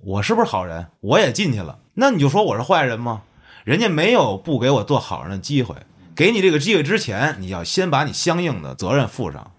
[0.00, 0.86] 我是不是好人？
[1.00, 3.22] 我也进去了，那你就说我是坏人吗？
[3.64, 5.76] 人家没有不给我做好人的机会，
[6.16, 9.50] 给你这个机会之前，你要先把你相应的责任负上。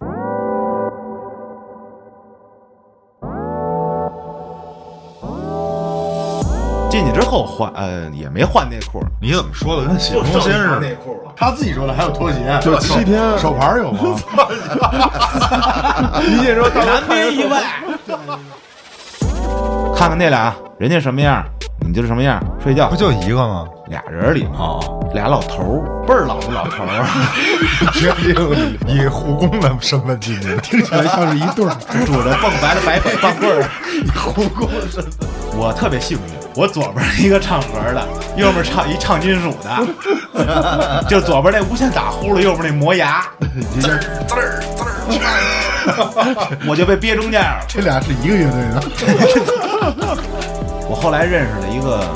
[6.90, 10.96] 进去之后换，呃，也没换内裤，你怎么说的跟洗东新似的？
[10.98, 11.34] 裤了。
[11.36, 14.00] 他自己说的，还有拖鞋，就七天手牌有吗？
[16.22, 17.64] 一进说大难免意外。
[19.96, 21.46] 看看那俩，人家什么样，
[21.80, 22.44] 你就是什么样。
[22.62, 23.66] 睡觉不就一个吗？
[23.88, 24.80] 俩人里头，
[25.14, 27.06] 俩老头儿，倍儿老的老头儿，
[27.94, 30.58] 决定以护工的身份进去的。
[30.58, 31.76] 听起来像是一对儿。
[32.06, 33.64] 拄着蹦白的白腿棒棍儿，
[34.16, 35.30] 护工身份。
[35.56, 36.24] 我特别幸运，
[36.56, 43.26] 我左边一个唱和的，右边唱一唱金属的，就左边那无限打呼噜，右边那磨牙，
[43.82, 44.62] 滋儿滋儿
[45.10, 47.66] 滋儿， 我就被憋中间了。
[47.68, 48.84] 这俩是一个乐队的，
[50.88, 52.08] 我后来认识了一个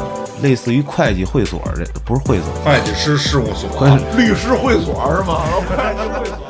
[0.41, 5.41] 类似于会计会所的，不是会所，会计师事务所，律师会所是吗？
[5.75, 6.46] 欢迎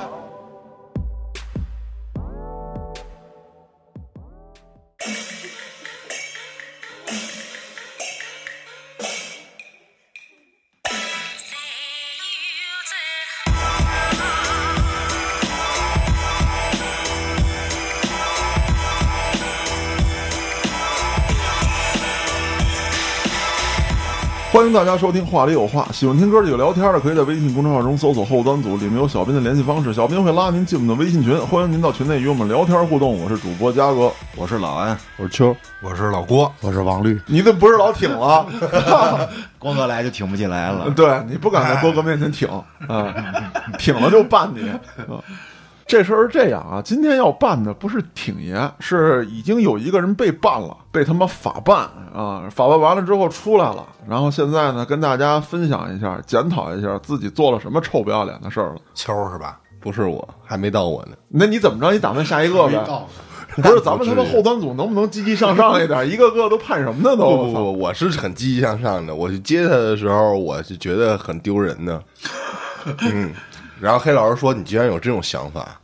[24.77, 33.19] 大家收听《话里有话》，喜欢听哥几个聊天的，可以在微信公众号中搜索“后端组”，里面有小编的联系方式，小编会拉您进我们的微信群，欢迎您到群内与我们聊天互动。
[33.19, 37.19] 我是主播嘉哥，我是老安，我是秋，我是老郭，我是王律。
[37.25, 38.45] 你怎么不是老挺了？
[39.57, 40.91] 郭哥来就挺不起来了。
[40.91, 42.47] 对你不敢在郭哥面前挺
[42.87, 43.11] 啊，
[43.79, 44.69] 挺了就办你。
[44.69, 44.79] 啊
[45.87, 51.77] 这事儿是这样啊，今天要办的不是挺爷，是已经有一个人被办了，被他妈法办
[52.13, 58.75] 啊，法办完了之后出来了，然后现在呢跟大家分享一下，检讨一下自己做了什么臭不要脸的事儿了。
[58.93, 59.59] 秋是吧？
[59.79, 61.15] 不是我，还没到我呢。
[61.29, 61.93] 那你怎么着？
[61.93, 62.83] 你打算下一个呗？
[63.55, 66.05] 不是，咱们他妈后端组能不能积极向上一点？
[66.11, 67.15] 一个个都盼什么呢？
[67.15, 69.15] 都不不不，我是很积极向上的。
[69.15, 72.03] 我去接他的时候，我是觉得很丢人的。
[73.01, 73.33] 嗯，
[73.79, 75.79] 然后黑老师说：“你居然有这种想法？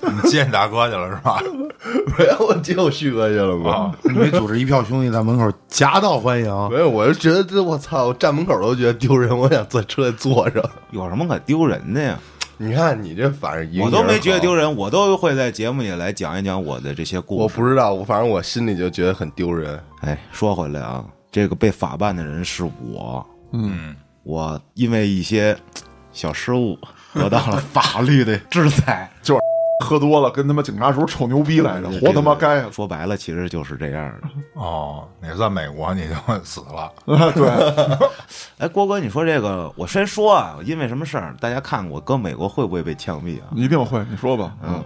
[0.00, 1.40] 你接你大哥去了是吧？
[2.18, 3.94] 没有，我接我旭哥去了吗？
[4.02, 6.46] 你没组织一票兄弟在门口夹道欢迎？
[6.70, 10.68] 没有，我就觉得这我操，我站门口都觉得丢人，我想坐车里坐着。
[10.90, 12.18] 有什么可丢人的呀？
[12.58, 14.54] 你看你这反正我都没觉得丢。
[14.54, 17.42] 人，我都会在节目里来讲一讲我的这些故事。
[17.42, 19.78] 我不知道，我反正我心里就觉得很丢人。
[20.00, 25.54] 哎，说回来啊，这个被法办的人是我，嗯，我因为一些
[26.12, 26.78] 小失误
[27.24, 29.10] 得到了法律的制裁。
[29.22, 29.40] 就是
[29.84, 32.68] 喝多了跟他妈警察叔臭牛逼来着，活他妈该啊！
[32.72, 34.28] 说白了，其实就是这样的。
[34.54, 36.90] 哦，你在美国你就死了。
[37.32, 37.46] 对，
[38.56, 41.36] 哎，郭哥，你说这个，我先说啊，因为什么事儿？
[41.40, 43.48] 大家看我搁美国会不会被枪毙啊？
[43.54, 44.02] 一定会。
[44.10, 44.82] 你说吧，嗯，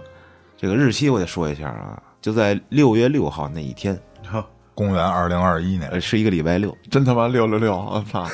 [0.57, 3.97] 这个日期我得说一下啊，就在六月六号那一天，
[4.75, 7.73] 公元二零二一呃，年，是一个礼拜六，真他妈六六六！
[7.73, 8.27] 我操，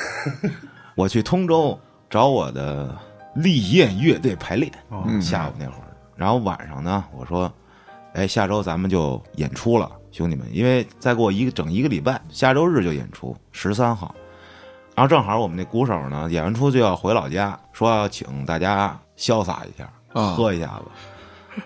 [0.96, 1.78] 我去通州
[2.10, 2.92] 找我的
[3.38, 7.50] 丽艳乐队排练，嗯下午那会儿，然后晚上呢，我说，
[8.14, 14.14] 哎，下周咱们就演出了，兄弟们，因为再过一个整一个礼拜，下周日就演出，十三号，
[14.96, 20.32] 然后正好我们那鼓手呢，演完出就要回老家，说要请大家潇洒一下，啊。
[20.32, 21.62] 喝一下子。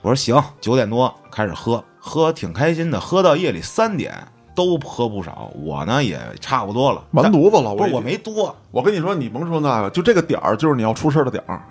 [0.00, 4.14] 我说行，九点多开始喝，喝挺开心的，喝到夜里三点
[4.54, 7.74] 都喝不少，我呢也差不多了，完犊子了！
[7.74, 11.62] 不是我没多，我跟你说，你甭说那个，就这个点儿，就是你要出事的点儿。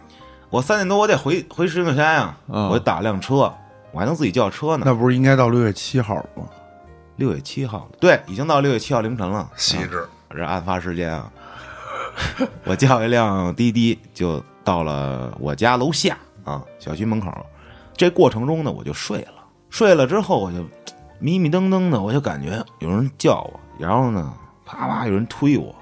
[0.49, 3.51] 我三点多我得回回石景山呀，嗯我打辆车，
[3.91, 4.83] 我还能自己叫车呢。
[4.85, 6.44] 那不是应该到六月七号吗？
[7.16, 9.50] 六月七号，对，已经到六月七号凌晨了。
[9.55, 10.07] 细致。
[10.29, 11.31] 这案发时间啊，
[12.65, 17.31] 我叫一辆滴滴就到了我家楼下啊，小区门口。
[17.95, 19.33] 这过程中呢，我就睡了，
[19.69, 20.57] 睡了之后我就
[21.23, 24.33] 迷迷瞪瞪的，我就感觉有人叫我，然后呢，
[24.65, 25.74] 啪啪有人推我，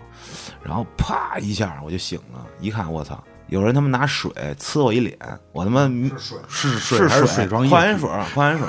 [0.64, 3.18] 然后啪一下我就醒了，一看我操，
[3.48, 5.18] 有人他妈拿水呲我一脸，
[5.52, 8.68] 我他妈水是水还是水矿泉水，矿泉水，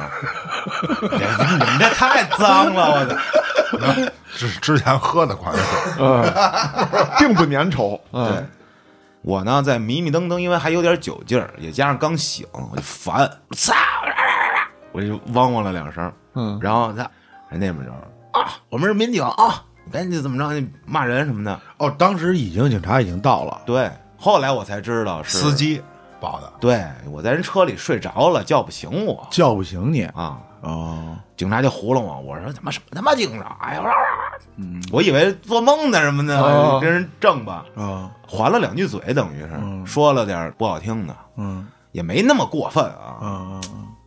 [1.12, 4.12] 你们这太脏了，我操！
[4.34, 6.24] 之之前喝的矿泉水，嗯，
[7.18, 8.00] 并不粘稠。
[8.12, 8.46] 嗯对，
[9.20, 13.74] 我呢在迷迷瞪瞪，因为还有点酒劲儿，也加上刚醒，我就烦，操！
[14.92, 17.02] 我就汪汪了两声，嗯，然后他
[17.48, 17.92] 人那边就
[18.38, 21.60] 啊，我们是民警啊，赶紧怎么着，你骂人什么的。
[21.78, 25.82] 哦，当时已经警察已经到了，对，后来我才知道是司，机
[26.20, 26.52] 报的。
[26.60, 29.26] 对我在人车里睡着了，叫不醒我。
[29.30, 30.04] 叫不醒你。
[30.04, 30.38] 啊。
[30.62, 33.56] 哦，警察就糊弄我，我说他妈什么他妈警察？
[33.60, 33.82] 哎呀！
[34.56, 36.78] 嗯，我以为做梦呢什么的，哦。
[36.80, 39.84] 跟人正吧，啊，还了两句嘴，等于是、嗯。
[39.84, 41.66] 说了点不好听的，嗯。
[41.90, 43.18] 也没那么过分啊。
[43.20, 43.60] 啊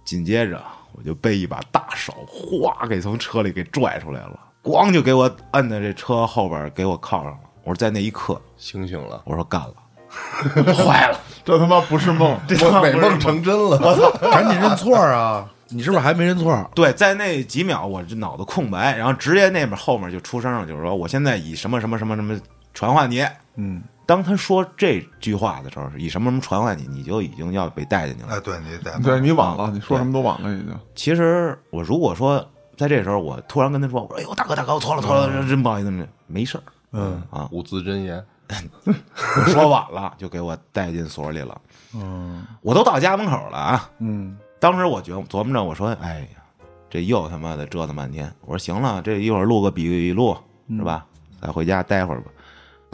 [0.06, 0.64] 紧接着
[0.98, 7.38] 我就被一把大手哗给从车里给拽出来了，咣就给我摁在这车后边，给我铐上了。
[7.64, 9.74] 我说在那一刻，清醒了，我说干了，
[10.74, 13.80] 坏了，这他妈不是梦， 这他妈美梦成真了。
[13.82, 15.50] 我操 赶紧认错啊！
[15.70, 16.70] 你是不是还没认错？
[16.76, 22.40] 对，在那几秒我这脑子空白，然后直接那边后面就出声了，就是说我现在以什么什么什么什么
[22.74, 23.26] 传唤你。
[23.56, 28.30] 嗯，当他说这句话的时候，以什么什么传唤你，你就已经要被带进去了。
[28.36, 30.78] 哎，对你带对你晚了，你说什么都晚了，已经。
[30.94, 32.46] 其实我如果说
[32.78, 41.60] 在这时候我突然跟他说，我说哎呦大哥大哥，我错了错了，真不好意思，没事儿嗯啊，五字真言，我说晚了就给我带进所里了。
[41.94, 46.42] 嗯我都到家门口了啊，嗯当时我觉琢磨着，我说哎呀，
[46.90, 48.32] 这又他妈的折腾半天。
[48.42, 50.38] 我说行了，这一会儿录个笔录
[50.70, 51.06] 是吧？
[51.42, 52.32] 再回家待会儿吧。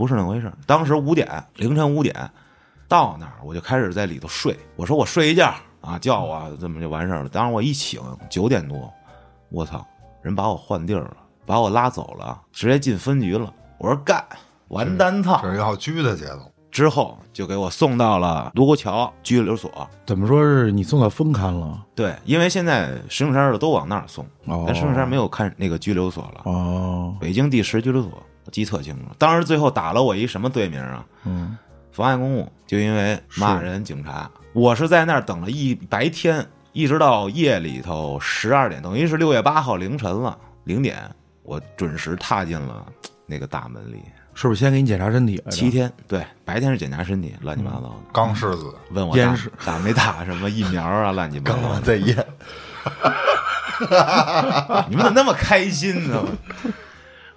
[0.01, 0.57] 不是那回事儿。
[0.65, 2.15] 当时五点，凌晨五点
[2.87, 4.57] 到那儿，我就开始在里头睡。
[4.75, 7.29] 我说我睡一觉啊，叫我这么就完事儿了。
[7.29, 8.91] 当时我一醒，九点多，
[9.49, 9.85] 我操，
[10.23, 13.53] 人把我换地儿了，把我拉走了，直接进分局了。
[13.77, 14.25] 我说干，
[14.69, 15.39] 完蛋操！
[15.43, 16.51] 这是要拘的节奏。
[16.71, 19.69] 之后就给我送到了卢沟桥拘留所。
[20.05, 21.85] 怎么说是你送到分刊了？
[21.93, 26.41] 对，因为现在石景山的都往那儿送，哦但石景山没有看那个拘留所了。
[26.45, 28.11] 哦，北京第十拘留所，
[28.45, 29.05] 我记特清楚。
[29.17, 31.05] 当时最后打了我一什么罪名啊？
[31.25, 31.57] 嗯
[31.91, 34.31] 妨碍公务，就因为骂人警察。
[34.53, 41.03] 我是在那儿等了一白天，一直到夜里头十二点，等于是六月八号凌晨了零点，
[41.43, 42.85] 我准时踏进了
[43.25, 44.01] 那个大门里。
[44.33, 45.43] 是不是先给你检查身体？
[45.49, 49.35] 七天，对，白天是检查身体，乱七八糟的，钢柿子，问我打
[49.65, 51.81] 打没打什么疫苗啊，乱七八糟的。
[51.81, 52.25] 在验。
[54.87, 56.23] 你们怎么那么开心呢？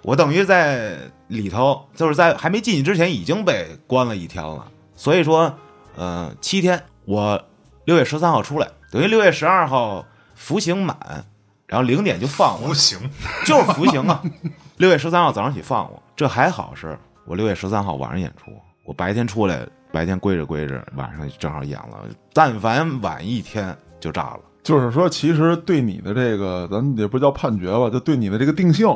[0.05, 0.99] 我等于在
[1.29, 4.67] 里头，就是在还没进去之前已经被关了一天了。
[4.95, 5.51] 所以说，
[5.95, 7.43] 呃，七天，我
[7.85, 10.05] 六月十三号出来，等于六月十二号
[10.35, 10.95] 服刑满，
[11.65, 12.99] 然后零点就放我服刑，
[13.47, 14.21] 就是服刑啊。
[14.77, 18.51] 六月十三号早上起放我，这还好是我六月十三号晚上演出，
[18.83, 22.03] 我白天出来，白天归着归着，晚上正好演了。
[22.31, 24.39] 但凡晚一天就炸了。
[24.61, 28.87] 就是说，其实对你的这个，咱也不叫判决吧，就对你的这个定性，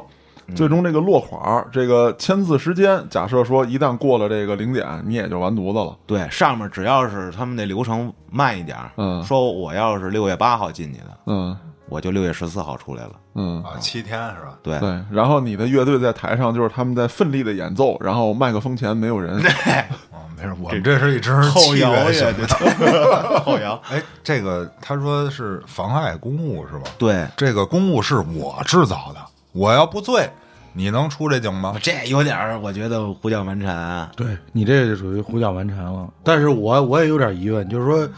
[0.55, 5.95] 最终这个落款儿，这个签字时间，假设说一旦过了这个零点，你也就完犊子了。
[6.05, 11.57] 对，上面只要是他们那流程慢一点儿，嗯说我要是六月八号进去的，嗯
[11.87, 13.11] 我就六月十四号出来了。
[13.33, 14.57] 嗯，啊，七天是吧？
[14.61, 15.01] 对，对。
[15.09, 19.37] 然后你的乐队在台上，就是他们在奋力的演奏，然后麦克风前没有人。
[19.39, 22.33] 啊，没事，我们这是一支 后摇器乐呀，型
[22.77, 23.39] 对的。
[23.39, 26.91] 后摇，哎，这个他说是妨碍公务是吧？
[26.99, 29.19] 对，这个公务是我制造的，
[29.51, 30.29] 我要不醉，
[30.73, 31.75] 你能出这警吗？
[31.81, 34.09] 这有点儿，我觉得胡搅蛮缠。
[34.15, 36.07] 对你这就属于胡搅蛮缠了。
[36.23, 38.09] 但是我我也有点疑问，就是说，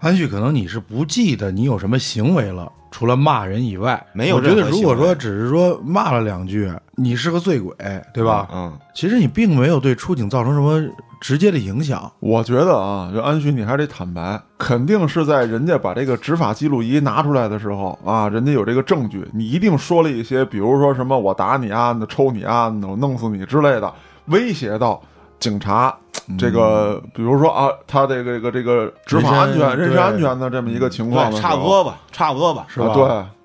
[0.00, 7.74] 安旭，可能你是不记得你有什么行为了，除了骂人以外，没有我觉得任何行为如果说只是说骂了两句，你是个醉鬼，
[8.12, 8.48] 对吧？
[8.52, 10.82] 嗯，其实你并没有对出警造成什么
[11.20, 12.10] 直接的影响。
[12.20, 23.92] 我觉得啊，这安旭你还得坦白，肯定是在人家把这个执法记录仪拿出来的时候啊，人家有这个证据，你一定说了一些，比如说什么我打你啊，抽你啊，我弄死你之类的，
[24.26, 25.00] 威胁到
[25.38, 25.94] 警察。
[26.38, 33.04] 这个，比如说啊，他这个这个这个执法安全、人身安全的这么一个情况差不多吧，差不多吧，是吧啊对。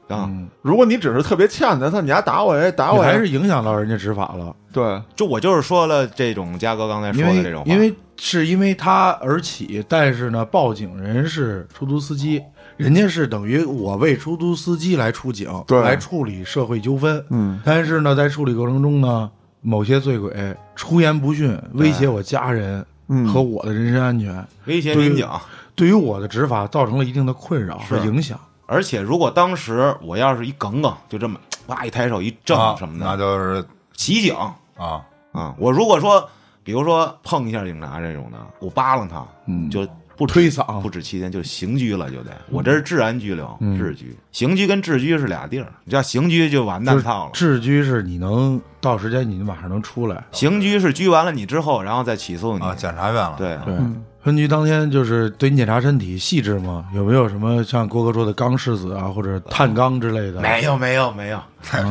[0.10, 0.30] 啊。
[0.62, 12.42] 如果你只是特别欠的，他你还打我呀，打我还是影响到人家执法了，对，就我就是说了这种嘉哥刚才说的这种话，因为是因为他而起，但是呢，报警人是出租司机，
[12.76, 15.82] 人家是等于我为出租司机来出警，对。
[15.82, 17.24] 来处理社会纠纷。
[17.30, 19.30] 嗯，但是呢，在处理过程中呢，
[19.62, 20.34] 某些醉鬼
[20.76, 23.28] 出言不逊，威胁我家人嗯。
[23.28, 25.28] 和我的人身安全，威胁民警。
[25.76, 28.06] 对于我的执法造成了一定的困扰和是。
[28.06, 28.38] 影响。
[28.70, 33.66] 而且如果当时我要是一梗梗，就这么 哇一抬手一正啊什么的，那就是
[33.98, 34.36] 袭警
[34.78, 35.54] 啊，啊！
[35.58, 36.28] 我如果说，
[36.64, 42.32] 比如说碰一下警察这种的，我扒拉他，嗯就不推搡不止七天，就刑拘了，就得。
[42.50, 45.72] 我这是治安拘留，嗯治拘，刑拘跟治拘是俩地儿。
[45.86, 50.24] 你要刑拘就完蛋套了，治拘是你能到时间，你马上能出来。
[50.32, 52.66] 刑拘是拘完了你之后，然后再起诉你。
[52.66, 53.76] 啊，检察院了，对，对，
[54.22, 56.86] 分局当天就是对你检查身体细致吗？
[56.94, 60.42] 有没有什么像郭哥说的钢柿子啊，或者碳钢之类的？
[60.42, 61.42] 没有没有没有，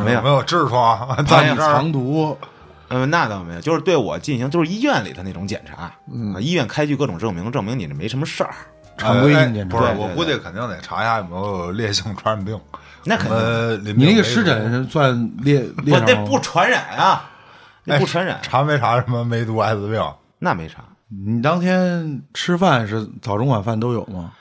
[0.05, 2.37] 没有 没有痔疮，没 有在你藏毒，
[2.89, 8.51] 嗯，那倒没有，就是对我进行就是医院里的那种检查，嗯、医院开具各种证明，证明你这没什么事儿，
[8.99, 9.79] 常规检查。
[9.79, 12.61] 不是，我估计肯定得查一下有没有烈性传染病。
[13.05, 13.37] 那肯定。
[13.37, 17.31] 呃，你那个湿疹算烈烈不，那不传染啊，
[17.85, 20.03] 那哎不传染，查没查什么梅毒、艾滋病？
[20.39, 20.85] 那没查。
[21.11, 24.33] 你当天吃饭是早中晚饭都有吗？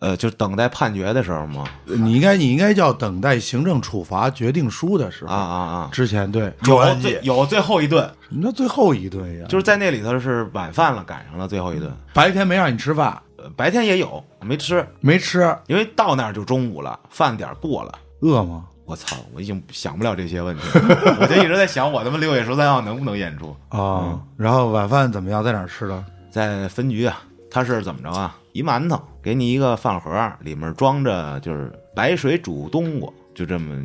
[0.00, 9.46] 呃，就等待判决的时候吗，你应该你应该叫等待行政处罚决定书的时候啊啊啊，之前对，有最有最后一顿，什么叫最后一顿呀？
[9.48, 11.92] 就是在那里头是晚饭了，赶上了最后一顿。
[12.14, 17.92] 白天没让你吃饭，呃白天也有，没吃，没吃，因为到那儿就中午了，饭点过了。
[18.20, 18.66] 饿吗？
[18.88, 19.16] 我操！
[19.34, 23.54] 我已经想不了这些问题了，我就一直在想，我他妈六月十三号能不能演出？
[23.68, 25.44] 啊，然后晚饭怎么样？
[25.44, 26.02] 在哪儿吃的？
[26.30, 28.34] 在分局啊，他是怎么着啊？
[28.52, 33.84] 一馒头，给你一个饭盒，里面装着就是白水煮冬瓜，就这么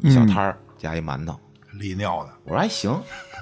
[0.00, 1.34] 一小摊儿，加一馒头。
[1.72, 2.94] 利尿的，我说还行，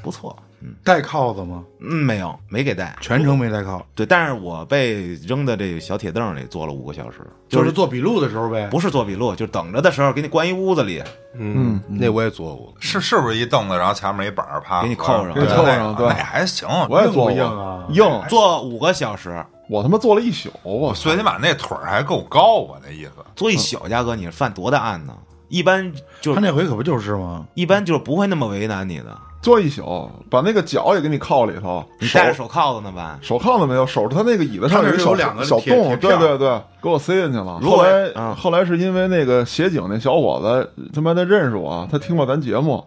[0.05, 0.41] 不错。
[0.63, 1.65] 嗯带铐子吗？
[1.81, 2.95] 嗯，没有，没给带。
[3.01, 8.69] 全程没带铐，对，但是我被扔在这个小铁凳里坐了五个小时，就是做笔录的时候呗。
[8.71, 11.03] 不是做笔录，就等着的时候给你关一屋子里，
[11.35, 12.75] 嗯，那我也坐过。
[12.79, 16.69] 是是不是一凳子，然后前面一板儿，啪给你扣上对给你扣上对那还行。
[16.89, 23.13] 我也做硬不过硬啊硬，坐五个小时，我他妈坐了一宿，我最起码那腿儿还够高啊，那意思。
[23.35, 25.17] 坐一宿，嘉哥，你犯多大案呢？
[25.49, 27.47] 一般就他那回可不就是吗？
[27.55, 33.19] 一般就是不会那么为难你的，做一宿，把那个脚也给你铐里头，你戴着手铐子呢吧？
[33.23, 37.59] 手铐子没有，手他那个椅子上他那有一小有两个小洞，对对对，给我塞进去了。
[37.61, 42.85] 后来、嗯后来是因为那个协警那小伙子他妈的认识我，他听过咱节目，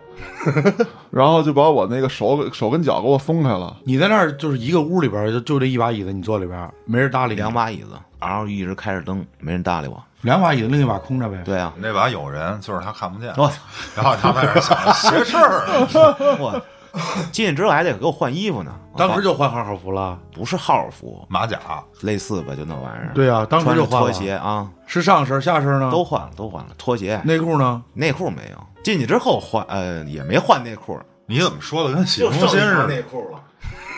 [1.09, 3.75] 然后就把我那个手手跟脚给我松开了。
[3.83, 10.01] 你在那儿就是一个屋里边就就这一把椅子，你坐里边没人搭理你，两把椅子，然后一直开着灯，没人搭理我。
[10.23, 11.41] 两把椅子，另一把空着呗。
[11.45, 13.53] 对啊，那把有人，就是他看不见，我操
[13.95, 15.65] 然后他在那儿想邪事儿。
[16.39, 16.59] 我
[17.31, 18.71] 进去之后还得给我换衣服呢。
[18.95, 20.17] 当时就换号号服了。
[20.31, 21.59] 不是号服，马甲，
[22.01, 23.11] 类似吧，就那玩意儿。
[23.13, 24.13] 对啊，当时就换了。
[24.13, 25.89] 鞋啊，是上身下身呢？
[25.91, 26.69] 都换了，都换了。
[26.77, 27.81] 拖鞋、内裤呢？
[27.93, 28.57] 内裤没有。
[28.83, 32.87] 进去之后换，呃，也没换内裤，你怎么说的跟洗中心似的？
[32.87, 33.39] 内裤了。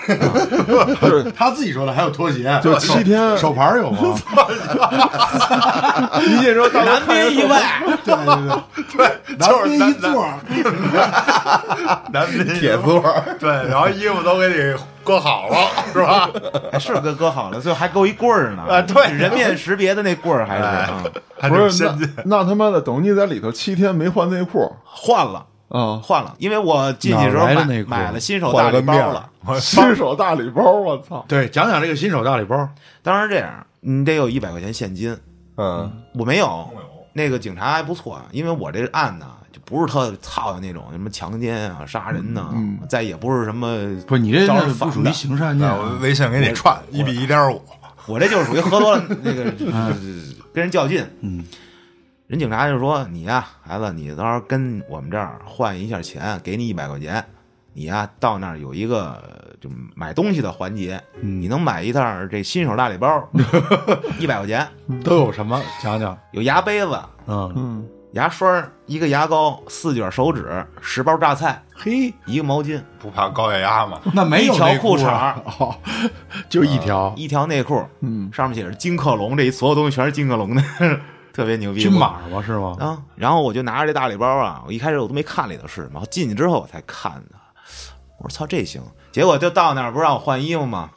[1.35, 3.37] 他自己说的，还有拖鞋，就七天。
[3.37, 4.15] 手牌有吗？
[6.21, 7.61] 一进之后，大哥难免意外，
[8.03, 8.35] 对对
[8.97, 9.07] 对，
[9.37, 10.27] 就是南边一南座，
[12.11, 12.99] 男宾铁座。
[13.01, 15.57] 儿，对，然后衣服都给你搁好了，
[15.93, 16.29] 是吧？
[16.71, 18.63] 还是搁搁好了，最后还够一棍儿呢。
[18.67, 19.11] 啊对。
[19.11, 20.63] 人面识别的那棍儿还是？
[21.49, 21.83] 不是。
[21.83, 24.73] 那那他妈的，等于你在里头七天没换内裤。
[24.83, 25.45] 换了。
[25.77, 29.29] 啊，换了，因为我进去时候买买了 新手大礼包了
[29.59, 31.25] 新手大礼包，我操！
[31.27, 32.69] 对，讲讲这个新手大礼包。
[33.03, 35.15] 当然这样，你得有一百块钱现金，
[35.57, 36.69] 嗯，我没有。
[37.17, 42.53] 那个警察还不错啊，因为我这案呢就不是特操的那种什么强奸啊、杀人呐、
[42.89, 47.61] 再也不是什么不是你这招那不属于人烦的刑事案件我微信给你串一比一点五，
[48.07, 49.95] 我这就是属于喝多了 那个呃
[50.53, 51.05] 跟人较劲。
[51.21, 51.41] 嗯，
[52.27, 57.23] 人警察就说：“你呀、孩子，你到时候跟我们这儿换一下钱，给你一百块钱。
[57.73, 59.21] 你呀、到那儿有一个
[59.61, 63.29] 就买东西的环节，你能买一袋儿这新手大礼包，
[64.17, 64.67] 一百块钱，
[65.03, 65.61] 都有什么？
[65.83, 66.17] 讲讲。
[66.31, 73.99] 有牙杯子、嗯，嗯，牙刷、一个牙膏、四卷手指、十包榨菜、嘿，一个毛巾、不怕高血压吗？
[74.15, 75.35] 那没有一条裤裤衩
[76.49, 80.63] 就一条一条内裤，嗯，上面写着金克隆，这一所有东西全是金克隆的，
[81.35, 81.81] 特别牛逼。
[81.81, 82.41] 军马吗？
[82.41, 82.77] 是吗？
[82.79, 87.35] 啊，然后我就拿着这大礼包啊，我一开始我都没看里头是什么，进去之后我才看的。
[88.19, 88.81] 我说操，这行。
[89.11, 90.89] 结果就到那儿不是让我换衣服吗？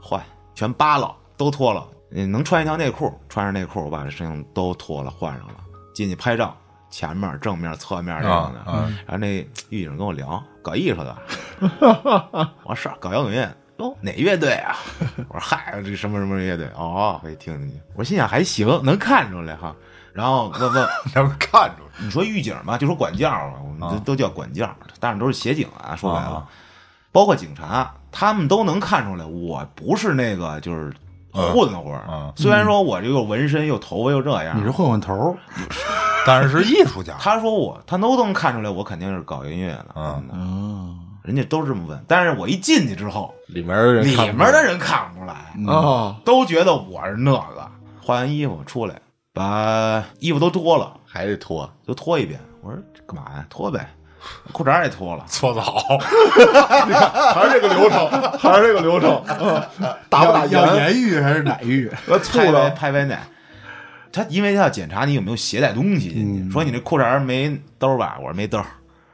[0.00, 0.22] 换，
[0.54, 1.84] 全扒了，都脱了。
[2.12, 5.54] 嗯，能穿一条内裤，穿上内裤，我把这身上都脱了，换上了，
[5.92, 6.56] 进去拍照，
[6.88, 8.60] 前面、正面、侧面这样的。
[8.60, 9.38] 啊啊然后那
[9.70, 11.16] 狱警跟我聊搞艺术的，
[12.62, 13.52] 我说是搞摇滚乐。
[13.78, 14.76] 哟，哪乐队啊？
[15.28, 16.66] 我说嗨，这什么什么乐队？
[16.76, 17.80] 哦，可以听听去。
[17.94, 19.74] 我心想还行，能看出来哈。
[20.12, 26.46] 然后问问 能看出来你说狱警嘛，就说管教嘛，我们这啊都叫管教，但是都是协警啊，说白了，啊
[27.12, 30.92] 包括警察，他们都能看出来，我不是那个就是
[31.32, 32.04] 混混儿。
[32.08, 35.36] 嗯虽然说我这又纹身又头发又这样，你是混混头，
[36.26, 37.14] 但是是艺术家。
[37.20, 39.86] 他说我，他都能看出来，我肯定是搞音乐的。
[39.94, 45.34] 嗯真的嗯，人家都是这么问，但是我一进去之后，里面的人里面的人看不出来，
[45.70, 47.70] 啊，都觉得我是那个。
[48.00, 48.94] 换完衣服出来，
[49.34, 52.38] 把衣服都脱了，还得脱，就脱一遍。
[52.62, 53.44] 我说这干嘛呀？
[53.50, 53.90] 脱呗，
[54.52, 55.24] 裤衩也脱了。
[55.26, 55.62] 搓澡，
[57.34, 59.60] 还是这个流程， 还是这个流程， 嗯
[60.08, 60.94] 打不打要盐？
[60.94, 61.90] 盐狱还是奶浴？
[62.06, 63.26] 呃，醋拍拍的，拍拍奶。
[64.12, 68.16] 他因为他要检查你有没有携带东西进去，说你这裤衩没兜儿吧？
[68.18, 68.64] 我说没兜儿。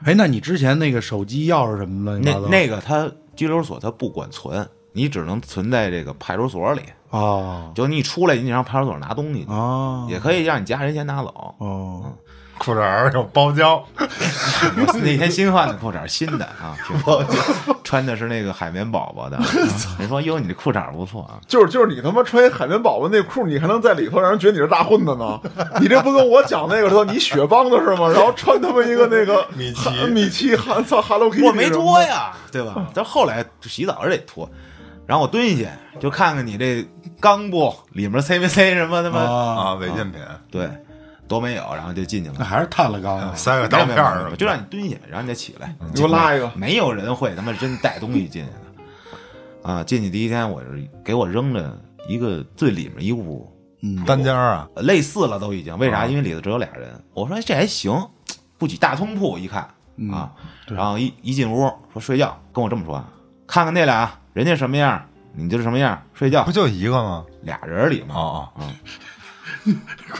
[0.05, 7.73] 哎，那你之前那个手机、钥匙什么的，那那个他拘留所他不管存，你只能存在这个派出所里，哦。
[7.75, 11.55] 就你出来你让派出所拿东西去，哦也可以让你家人先拿走。
[11.59, 12.13] 哦，
[12.59, 16.97] 裤衩儿有包胶，我 那天新换的裤衩，新的啊， 挺
[17.83, 19.37] 穿的是那个海绵宝宝的。
[19.99, 25.41] 人说哟，你这裤衩不错啊，就是就是你他妈穿一海绵宝宝内裤，你还能在里头让人觉得你是大混子呢？
[25.81, 28.09] 你这不跟我讲那个说你雪帮的是吗？
[28.09, 29.91] 然后穿他妈一个那个 米奇。
[30.13, 32.87] 米奇哈操 Hello Kitty，我没脱呀，对吧？
[32.95, 34.49] 但后来洗澡是得脱，
[35.07, 35.65] 然后我蹲下
[35.99, 36.87] 就看看你这
[37.19, 40.71] 钢布里面塞没塞什么他妈啊，啊，违禁品，对
[41.29, 42.37] 都没有，然后就进去了。
[42.39, 45.75] 那还是探了钢啊，塞个刀片儿什么的，没有没有就让你蹲下，然后你再起来。
[45.81, 49.83] 你给我拉一个没有人会他妈真带东西进去的啊！
[49.85, 53.51] 进去第一天，我是给我扔了一个最里面一屋，
[53.83, 55.77] 嗯单间儿啊，类似了都已经。
[55.79, 56.01] 为啥？
[56.01, 57.03] 啊因为里头只有俩人。
[57.15, 57.95] 我说哎这还行，
[58.59, 59.63] 不挤大通铺，一看
[60.13, 60.33] 啊，
[60.67, 63.03] 对然后一一进屋说睡觉，跟我这么说，
[63.47, 65.01] 看看那俩人家什么样，
[65.35, 66.51] 你就是什么样，睡觉不。
[66.53, 67.25] 就一个吗？
[67.43, 68.49] 俩人里嘛，哦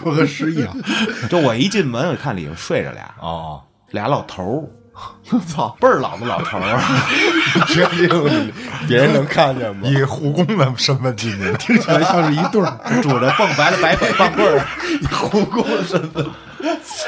[0.03, 0.75] 过个失忆啊，
[1.31, 4.69] 就我一进门，我看里头睡着俩哦俩老头
[5.31, 5.69] 我操！
[5.69, 6.79] 儿，倍儿老的老头儿。
[7.67, 8.53] 确定
[8.87, 9.81] 别人能看见哦，吗？
[9.89, 12.79] 以护工的身份进去的，听起来像是一对儿。
[13.03, 14.65] 拄着蹦白的白腿棒棍儿，
[15.11, 16.25] 护工身份，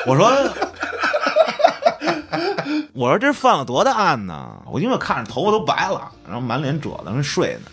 [0.07, 0.33] 我说，
[2.95, 4.49] 我说这犯了多大案呢？
[4.67, 7.71] 我因为看着头发都白了，然后满脸褶子，正睡呢，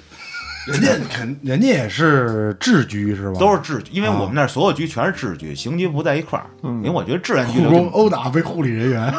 [0.67, 3.39] 人家肯，人家也是治居是吧？
[3.39, 6.45] 都是治局，因为我们那儿所有局全是治局，刑局不在一块儿。
[6.61, 9.13] 因为我觉得治安局护工殴打被护理人员，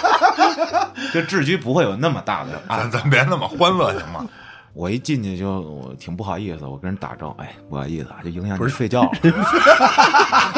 [1.12, 2.90] 这治局不会有那么大的咱。
[2.90, 4.26] 咱别那么欢乐行吗？
[4.74, 9.10] 我一进去就我挺不好意思，我跟人打招呼，哎，不好意思啊，就影响你睡觉了。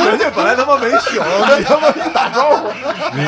[0.04, 1.14] 人家本来他妈没醒，
[1.58, 2.68] 你他妈一打招呼，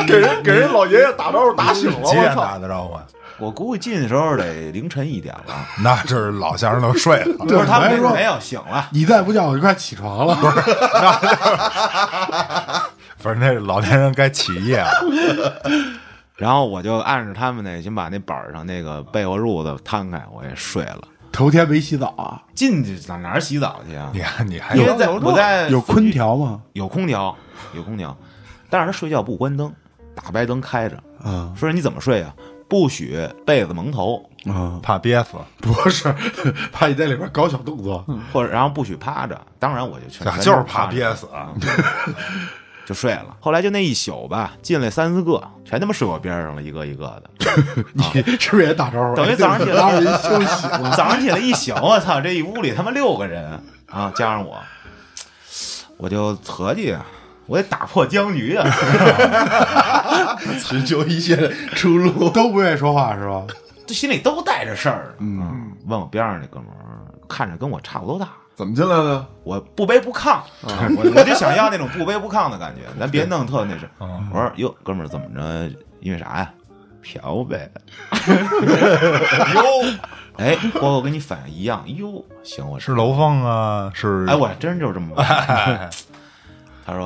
[0.05, 2.41] 给人给人老爷爷打招呼打醒了，几点我操！
[2.41, 3.03] 打的招呼啊？
[3.43, 8.87] 我估计进去的时候得凌晨一点了，那这是老先生都睡了，不是他们我还说没有醒了。
[8.91, 10.35] 你再不叫我就快起床了。
[13.21, 14.91] 不是 那老年人该起夜了。
[16.37, 21.01] 然后我就按着他们那，先把那板上那个被窝褥子摊开，我也睡了。
[21.31, 22.41] 头天没洗澡啊？
[22.55, 24.09] 进去哪哪儿洗澡去啊？
[24.13, 26.61] 你看你还因为有在我在有空调吗？
[26.73, 27.35] 有空调，
[27.75, 28.15] 有空调，
[28.69, 29.71] 但是他睡觉不关灯，
[30.15, 30.97] 大白灯开着。
[31.23, 32.33] 啊说你怎么睡啊？
[32.73, 36.11] 不许被子蒙头，啊，怕憋死，不是，
[36.73, 38.03] 怕你在里边搞小动作。
[38.33, 39.39] 或者然后不许趴着。
[39.59, 41.27] 当然我就全全就是怕憋死。
[41.27, 41.53] 啊
[42.83, 43.37] 就睡了。
[43.39, 47.29] 后来就那一宿吧，进来三四个，全他妈睡我边上了，一个一个的。
[47.93, 48.03] 你
[48.39, 49.15] 是不是也打招呼？
[49.15, 50.91] 等于早上起来拉人休息了。
[50.97, 54.57] 早上起来一宿，我操，这一屋里他妈六个人啊，加上我，
[55.97, 57.05] 我就合计啊，
[57.45, 58.65] 我得打破僵局啊。
[60.59, 62.29] 寻求一些出路。
[62.29, 63.43] 都不愿意说话是吧？
[63.85, 65.13] 这心里都带着事儿。
[65.19, 69.25] 嗯，问我边上那哥们儿，看着跟我差不多大，怎么进来的？
[69.43, 75.69] 我不卑不亢，我我就想要那种不卑不亢的感觉，咱别弄特那什我说哟，哥们儿怎么着？
[75.99, 76.49] 因为啥呀？
[77.01, 77.69] 嫖呗。
[79.53, 79.61] 哟，
[80.39, 81.83] 哎，包括我跟你反应一样。
[81.87, 85.25] 哟，行，我是楼凤啊，是哎，我还真就是这么问。
[86.85, 87.05] 他说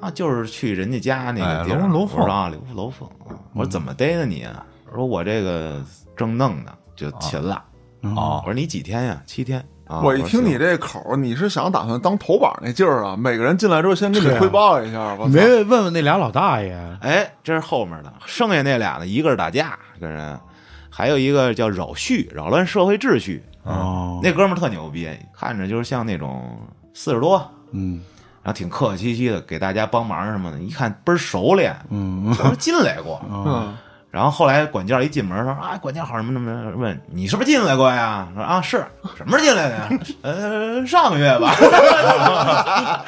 [0.00, 1.78] 啊，就是去人家家那个地儿。
[1.78, 3.08] 哎楼楼凤我说啊，楼楼凤。
[3.54, 4.64] 我说怎么逮的你啊？
[4.90, 5.82] 我说我这个
[6.16, 7.62] 正弄呢，就擒了。
[8.02, 9.22] 哦我说你几天呀？
[9.26, 9.64] 七天。
[9.86, 13.16] 啊，我一听你这口儿，你是想打算当头板那劲儿啊？
[13.16, 16.72] 每个人进来之后先跟你汇报一下，我操你没问问那俩老大爷？
[17.00, 20.38] 哎，这是后面的，剩下那俩呢，一个是打架跟人，
[20.88, 23.42] 还有一个叫扰序，扰乱社会秩序。
[23.64, 26.56] 哦，那哥们儿特牛逼，看着就是像那种
[26.94, 28.00] 四十多，嗯
[28.42, 31.76] 然后挺客客气气的，给大家帮忙什么的，一看倍儿熟练。
[31.90, 33.76] 嗯我说进来过，嗯，
[34.10, 38.28] 然后后来管教一进门说啊，管教好什么什么，问你是不是进来过呀？
[38.34, 38.84] 说啊是，
[39.16, 39.88] 什么时候进来的呀？
[40.22, 41.54] 呃，上个月吧。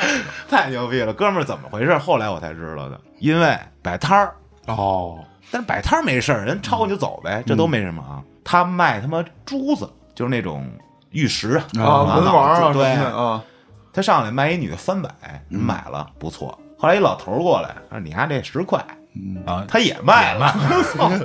[0.48, 1.96] 太牛逼了，哥们儿怎么回事？
[1.98, 4.34] 后来我才知道的，因为摆摊儿，
[4.66, 5.18] 哦，
[5.50, 8.22] 但是摆摊儿没事儿，人超过你就走呗，这都没什么啊。
[8.44, 10.68] 他卖他妈珠子，就是那种
[11.10, 13.42] 玉石啊，文玩啊对的啊，
[13.92, 15.08] 他上来卖一女的三百，
[15.48, 16.58] 人买了不错。
[16.78, 18.84] 后来一老头儿过来说：“你看这十块。”
[19.44, 20.50] 啊，他也卖了，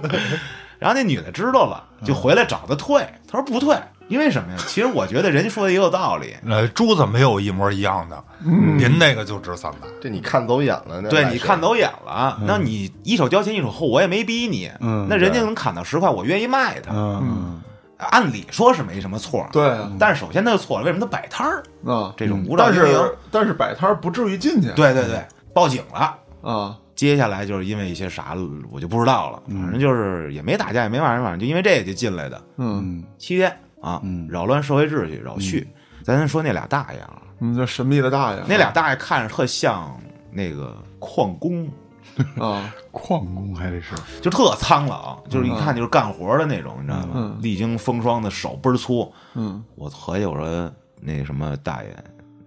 [0.77, 3.01] 然后那女的知道了，就回来找他退。
[3.25, 3.77] 他说不退，
[4.09, 4.57] 因为什么呀？
[4.67, 6.35] 其实我觉得人家说的也有道理。
[6.45, 9.87] 呃，珠子没有一模一样的，您那个就值三百。
[10.01, 14.69] 这你看走眼了，那对，你看走眼了，那你一手交钱一手货，我也没逼你。
[14.81, 16.91] 嗯那人家能砍到十块，我愿意卖他。
[16.93, 17.61] 嗯
[17.97, 19.91] 按理说是没什么错，对啊。
[19.99, 21.63] 但是首先他就错了，为什么他摆摊儿？
[21.85, 26.17] 啊，这种无照但经营，是但是摆摊儿不至于进去，对对对，报警了。
[26.41, 28.35] 啊，接下来就是因为一些啥，
[28.71, 29.41] 我就不知道了。
[29.49, 32.41] 反正就是也没打架，也没骂人，反正就因为这个就进来的。
[32.57, 33.03] 嗯。
[33.17, 35.67] 七天啊，扰乱社会秩序，扰序。
[36.03, 39.99] 咱先说那俩大爷啊，嗯，这神秘的大爷，那俩大爷看着特像
[40.31, 41.67] 那个矿工，
[42.39, 47.37] 啊，矿工还得是就特苍老，就是一看就是干活的那种，你知道吗嗯？
[47.41, 49.11] 历经风霜的手倍儿粗。
[49.35, 51.95] 嗯我合计我说那什么大爷，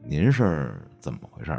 [0.04, 1.56] 您是怎么回事？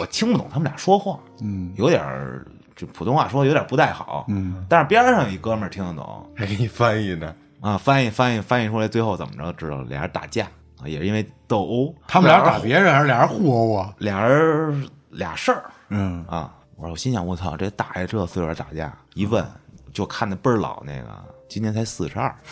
[0.00, 4.24] 我听不懂他们俩说话，嗯有点儿就普通话说的有点不太好。
[4.28, 7.34] 嗯，但是边上有一哥们儿听得懂还给你翻译呢。
[7.60, 9.80] 啊，翻译翻译翻译出来，最后怎么着知道？
[9.82, 10.44] 俩人打架
[10.82, 13.92] 啊，也是因为斗殴，他们俩打别人还是俩人互殴啊？
[13.98, 16.53] 俩人俩事儿嗯啊。
[16.76, 19.44] 我说我心想，我操，这大爷这岁数打架，一问
[19.92, 21.08] 就看那倍儿老那个，
[21.48, 22.34] 今年才四十二。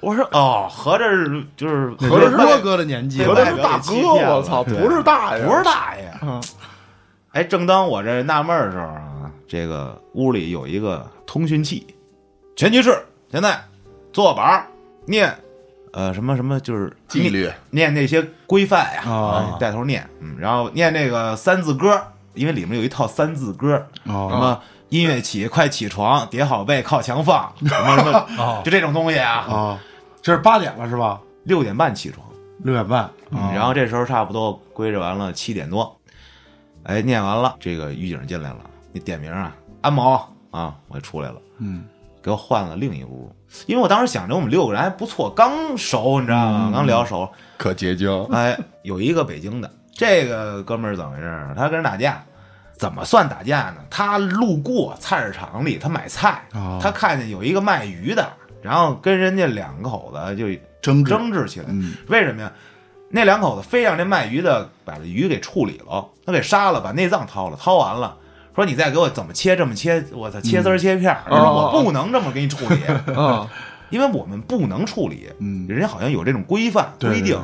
[0.00, 6.06] 我说哦，合着是就是合着是哥哥的年纪，合着是大哥，我操，不是大爷，不是大爷。
[6.20, 6.40] 啊
[7.32, 11.96] 哎，正当我这纳闷的时候啊，这个屋里有一个通讯器，
[12.54, 12.96] 全集室
[13.28, 13.60] 现在
[14.12, 14.66] 坐板儿
[15.06, 15.36] 念，
[15.94, 22.02] 呃，什么什么就是纪律念那些规范呀，啊带头念，嗯，然后念那个三字歌，
[22.34, 28.04] 因为里面有一套三字歌，什哦么音乐起，快起床，叠好被靠墙放，什么什
[28.36, 29.46] 么， 就这种东西啊。
[29.48, 29.78] 啊，
[30.20, 31.20] 这是八点了是吧？
[31.44, 32.26] 六点半起床，
[32.64, 35.96] 六点半，嗯然后这时候差不多归置完了，七点多，
[36.82, 38.58] 哎，念完了，这个狱警进来了，
[38.92, 41.84] 你点名啊，安某啊，我就出来了，嗯，
[42.24, 43.30] 给我换了另一屋，
[43.66, 46.70] 因为我当时想着我们六个人还不错，刚熟，你知道吗？
[46.72, 51.48] 刚聊熟，可结交，哎，有一个北京的，这个哥们儿怎么回事？
[51.54, 52.24] 他跟人打架，
[52.78, 53.84] 怎么算打架呢？
[53.90, 58.26] 他路过菜市场里，他买菜，哦他看见有一个卖鱼的，
[58.62, 60.46] 然后跟人家两口子就
[60.80, 61.66] 争执争执起来。
[61.68, 62.50] 嗯为什么呀？
[63.10, 68.16] 那两口子非让这卖鱼的把这鱼给处理了，他给杀了，把内脏掏了，掏完了。
[68.54, 72.82] 说你再给我怎么切这么切，我操，切丝儿切片儿，嗯说哦我不能这么给你处理，
[73.14, 73.48] 啊
[73.90, 75.66] 因为我们不能处理，嗯。
[75.68, 77.36] 人家好像有这种规范规定，，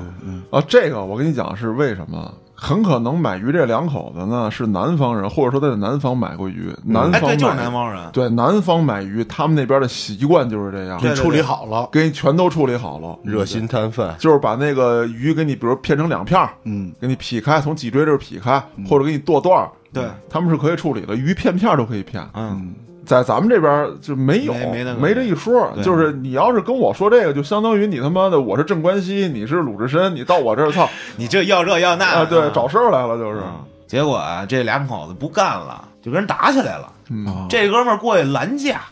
[0.50, 0.60] 啊！
[0.66, 2.32] 这个我跟你讲是为什么？
[2.54, 16.92] 很可能买鱼这两口子呢是南方人，或者说他在南方买过鱼，南哎，方对，就是南方人，对南方买鱼，他们那边的习惯就是这样，处理好了，给你全都处理好了，热心摊贩，就是把那个鱼给你，比如片成两片儿，嗯。
[17.00, 22.24] 给你劈开，从脊椎这儿劈开，或者给你剁段儿，对，他们是可以处理的，鱼片片儿都可以骗。
[22.34, 22.74] 嗯，
[23.04, 25.72] 在咱们这边儿就没有，没没那个这一说。
[25.82, 33.40] 就是你要是跟我说这个，就相当于你他妈的我是镇关西，你是鲁智深，你到我这儿操 你这要这要那啊，对，找事儿来了就是。
[33.40, 36.92] 嗯结果啊，这两口子不干了，就跟人打起来了。
[37.08, 38.82] 嗯啊这哥们儿过去拦架，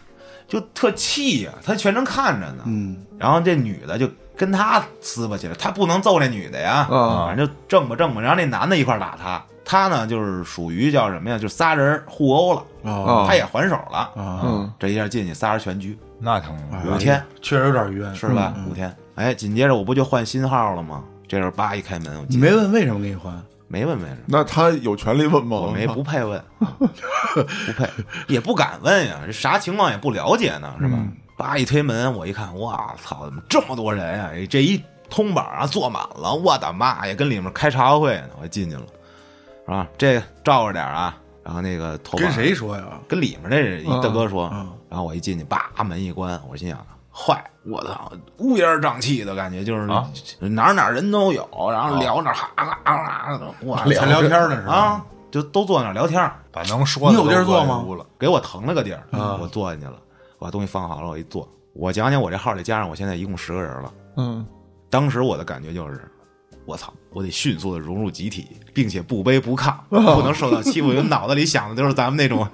[0.48, 2.64] 就特气呀、他全程看着呢。
[2.66, 8.20] 嗯然后这女的就跟他撕巴起来，他不能揍那女的呀，啊反正就正吧挣吧。
[8.20, 11.36] 然后那男的一块儿打他，他呢就是属于叫什么呀？
[11.36, 13.98] 就仨人互殴了，哦他也还手了。
[14.16, 18.54] 啊，嗯这一下进去仨人全拘，那他妈五天确实有点冤，是吧？
[18.56, 18.90] 嗯五天。
[19.16, 21.04] 哎，紧接着我不就换新号了吗？
[21.28, 23.38] 这时候叭一开门，我你进没问为什么给你换？
[23.66, 24.20] 没问为什么。
[24.24, 25.58] 那他有权利问吗？
[25.58, 26.42] 我没不配问，
[26.78, 26.86] 不
[27.76, 27.86] 配，
[28.26, 30.96] 也不敢问呀，这啥情况也不了解呢，是吧？
[31.36, 38.82] 叭一推门，我一看，哇操，怎么这么多人呀、这一通板啊坐满了，我的妈呀，跟里面开茶话会呢，我进去了，
[39.68, 39.86] 是吧？
[39.98, 42.84] 这个照着点啊，然后那个头跟谁说呀？
[43.06, 46.78] 跟里面那人一大哥说，嗯然后我一进去，叭门一关，我心想，
[47.12, 54.72] 坏，我操，乌烟瘴气的感觉，就是啊哪儿哪儿人都有，然后聊那哈哈哈哈的，我操才聊天呢是吧？
[54.72, 60.00] 啊，就都坐那儿聊天儿，把能说的你有地儿坐吗搁屋了给我腾了个地儿，啊我坐进去了，
[60.38, 63.92] 我把东西放好了，我一坐，我讲讲我这号里加上我现在一共十个人了。
[64.16, 64.46] 嗯
[64.90, 66.10] 当时我的感觉就是，
[66.64, 70.90] 我操，我得迅速的融入集体，并且不卑不亢，不能受到欺负。
[70.94, 72.48] 因为脑子里想的都是咱们那种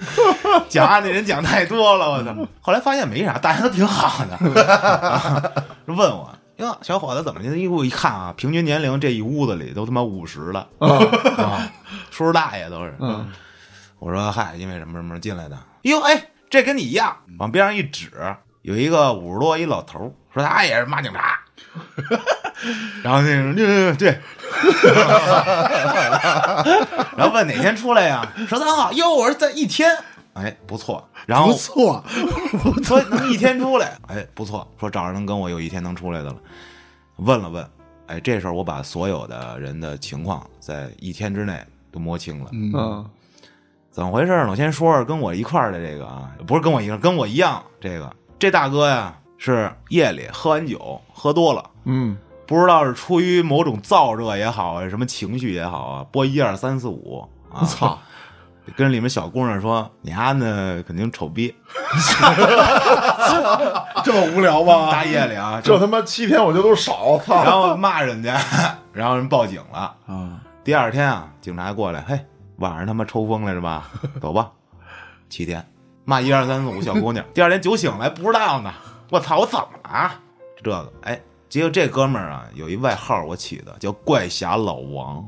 [0.70, 2.34] 讲案的人讲太多了，我操！
[2.62, 4.34] 后来发现没啥，大家都挺好的。
[4.64, 5.52] 啊
[5.84, 7.54] 问我哟，小伙子怎么的？
[7.54, 11.70] 一我一看啊，平均年龄这一屋子里都他妈五十了啊，
[12.10, 12.96] 叔叔大爷都是。
[13.00, 13.30] 嗯
[13.98, 15.58] 我说嗨，因为什么什么进来的？
[15.82, 18.10] 哟，哎，这跟你一样，往边上一指，
[18.62, 21.38] 有一个五十多一老头，说他也是骂警察。
[23.02, 24.18] 然后那个对对对，
[27.16, 28.26] 然后问哪天出来呀？
[28.48, 28.92] 十三号。
[28.92, 29.96] 哟，我说在一天，
[30.34, 31.06] 哎，不错。
[31.26, 32.04] 然后不错，
[32.84, 34.66] 说能一天出来，哎，不错。
[34.78, 36.36] 说找着能跟我有一天能出来的了。
[37.16, 37.66] 问了问，
[38.06, 41.58] 哎，这时候我把所有的人的情况在一天之内
[41.90, 42.50] 都摸清了。
[42.52, 43.10] 嗯嗯
[43.90, 44.50] 怎么回事呢？
[44.50, 57.98] 我先说说跟我一块儿的这个啊，不是跟我一个，跟我一样，这个这大哥呀是夜里喝完酒喝多了，嗯不知道是出于某种燥热也好啊，什么情绪也好啊，拨一二三四五，啊，操！
[58.74, 61.54] 跟里面小姑娘说：“你丫呢肯定丑逼。
[64.02, 64.88] 这么无聊”吗？
[64.92, 67.44] 大夜里啊，这他妈七天我就都少，操！
[67.44, 68.40] 然后骂人家，
[68.94, 69.94] 然后人报警了。
[70.06, 72.18] 啊，第二天啊，警察过来，嘿，
[72.56, 73.90] 晚上他妈抽风来着吧？
[74.22, 74.50] 走吧，
[75.28, 75.62] 七天，
[76.06, 77.22] 骂一二三四五小姑娘。
[77.34, 78.72] 第二天酒醒来不知道呢，
[79.10, 80.20] 我操，我怎么了啊？
[80.62, 85.24] 这个，哎，结果这哥们儿啊，有一外号我起的叫怪侠老王。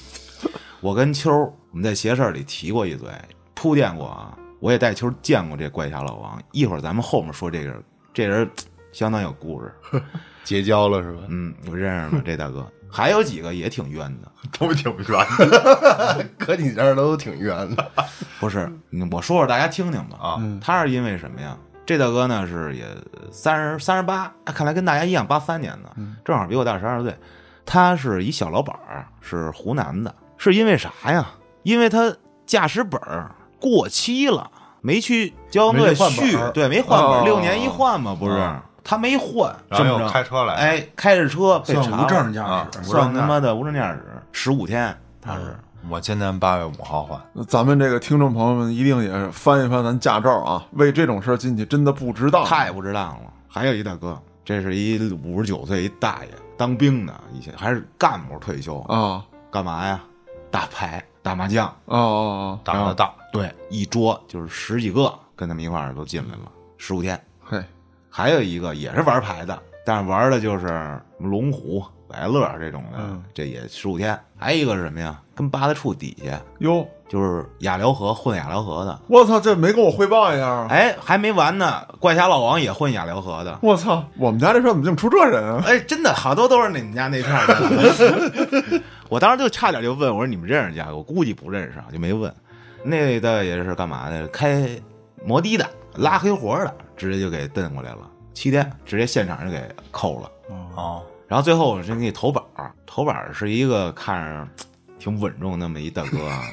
[0.80, 3.08] 我跟秋儿我们在邪事儿里提过一嘴，
[3.54, 4.36] 铺垫过啊。
[4.60, 8.50] 我也带秋儿见过这怪侠老王，一会儿咱们后面说这个人，这人
[8.92, 9.72] 相当有故事。
[10.44, 11.22] 结交了是吧？
[11.28, 14.30] 嗯，我认识了这大哥，还有几个也挺冤的。
[14.58, 17.90] 都挺冤的， 搁你这儿都挺冤的
[18.40, 20.18] 不是，嗯我说说大家听听吧。
[20.18, 20.42] 啊！
[20.60, 21.56] 他是因为什么呀？
[21.86, 22.84] 这大哥呢是也
[23.30, 25.90] 三十三十八，哎看来跟大家一样，八三年的，
[26.24, 27.16] 正好比我大十二岁。
[27.66, 31.26] 他是一小老板儿，是湖南的，是因为啥呀？
[31.62, 32.14] 因为他
[32.46, 34.50] 驾驶本儿过期了，
[34.82, 38.60] 没去交通队续儿，对，没换本儿，哦六年一换嘛，不是哦？
[38.82, 45.56] 他没换，然后开车来，哎，开着车被查了无证驾啊驶，算他妈的无证驾驶，十五天，他是。
[45.90, 52.44] 我今年八月五号换，那咱们这个听众朋友们一定也是翻一翻咱驾照啊，为这种事儿进去真的不值当。
[52.44, 53.32] 太不值当了。
[53.46, 60.02] 还有一大哥，这是一五十九岁一大爷，当兵的，以前还是干部退休，啊干嘛呀？
[60.50, 67.14] 打牌、打麻将，哦哦哦打的大，对，一桌就是十几个，跟他们一块儿都进来了，十五天。
[67.16, 67.64] 哦，嘿，
[68.08, 71.84] 还有一个也是玩牌的，但是玩的就是龙虎、
[72.14, 74.18] 百乐这种的，嗯这也十五天。
[74.36, 75.20] 还有一个是什么呀？
[75.34, 80.66] 跟八大处底下哟，就是雅辽河混雅辽河的，我操，这没跟我汇报一下啊？
[80.70, 83.58] 哎，还没完呢，怪侠老王也混雅辽河的。
[83.62, 85.64] 我操，我们家这事儿怎么净出这人啊？
[85.66, 88.82] 哎，真的好多都是你们家那片儿的。
[89.10, 92.32] 我当时就差点就问我说：“你们认识家？”我估计不认识啊，就没问。
[92.84, 94.28] 那的也是干嘛的？
[94.28, 94.68] 开
[95.24, 100.30] 摩的的，拉黑活的，直接就给蹬过来了，七天，直接现场就给扣了。
[100.76, 101.02] 哦，
[101.34, 104.64] 然后最后我先给你投板儿，投板儿是一个看着
[105.00, 106.44] 挺稳重那么一大哥啊，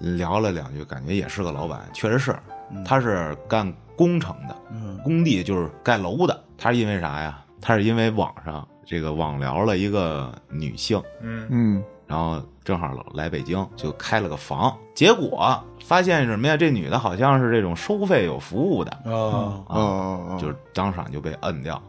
[0.00, 2.36] 聊了两句，感觉也是个老板，确实是，
[2.84, 6.44] 他是干工程的，嗯工地就是盖楼的。
[6.56, 7.38] 他是因为啥呀？
[7.60, 16.56] 他是因为网上这个网聊了一个女性，嗯，嗯，然后正好来北京就开了个房，结果发现什么呀？
[16.56, 21.80] 这女的好像是这种收费有服务的，啊，哦啊哦，就是当场就被摁掉，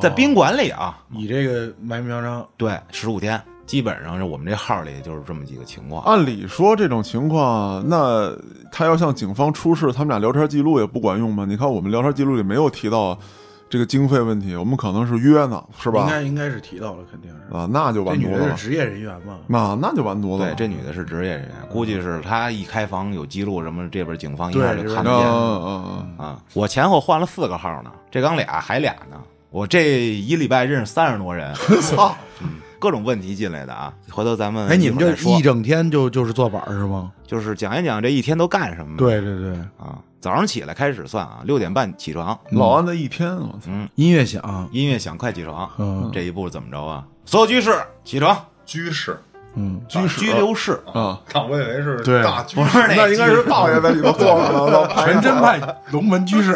[0.00, 6.02] 在宾馆里啊，你这个买名章，对，十五天，基本上是我们这号里就是这么几个情况。
[6.04, 8.34] 按理说这种情况，那
[8.72, 11.44] 他要向警方出示他们俩聊天记录也不管用吗？
[11.46, 13.18] 你看我们聊天记录里没有提到
[13.68, 16.06] 这个经费问题，我们可能是约呢，是吧应？
[16.08, 17.56] 该应该是提到了，肯定是。
[17.56, 18.48] 啊，那就这女完犊子了。
[18.50, 19.34] 的是职业人员嘛？
[19.58, 20.50] 啊那那就完犊子了。
[20.50, 25.20] 对，这女的是职业人员，估计是她一开房有记录什么，这边警方一下就看见了。
[25.20, 26.24] 嗯嗯啊！
[26.24, 26.42] 啊。
[26.54, 29.20] 我前后换了四个号呢，这刚俩还俩呢。
[29.50, 32.14] 我这一礼拜认识三十多人， 操！
[32.78, 33.92] 各种问题进来的啊。
[34.10, 37.10] 回头咱们哎，你们这一整天就就是坐板儿是吗？
[37.26, 38.96] 就是讲一讲这一天都干什么。
[38.98, 43.66] 对对对，啊，早上起来开始算啊，六点半起床，老安的一天，我操！
[43.68, 45.70] 嗯，音乐响，音乐响，快起床。
[45.78, 46.10] 嗯。
[46.12, 47.04] 这一步怎么着啊？
[47.24, 49.16] 所有居士起床，居士
[49.54, 50.82] 嗯，居士拘留室。
[50.92, 52.24] 啊，那我以为是对。
[52.24, 55.60] 大居不是那应该是道爷在里头坐 着呢，全真派
[55.92, 56.54] 龙门居士，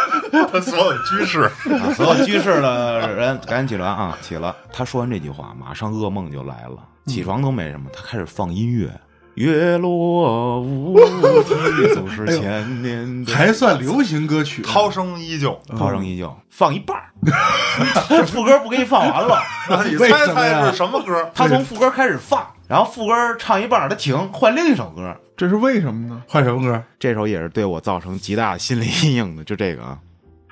[0.62, 4.16] 所有居士，啊，所有居士的人赶紧起床啊！
[4.22, 6.78] 起了，他说完这句话，马上噩梦就来了。
[7.04, 8.90] 起床都没什么，他开始放音乐，
[9.34, 10.98] 月落乌
[11.44, 14.60] 啼，总是千年的还算流行歌曲。
[14.62, 15.58] 涛声依旧。
[15.68, 17.08] 涛声依旧，放一半儿，
[18.10, 21.30] 这副歌不给你放完了，那你猜猜是什么歌？
[21.34, 25.16] 他从副歌开始放，然后副歌唱一半儿，他停，换另一首歌。
[25.34, 26.22] 这是为什么呢？
[26.28, 26.84] 换什么歌？
[26.98, 29.98] 这首也是对我造成极大的心理阴影的，就这个啊，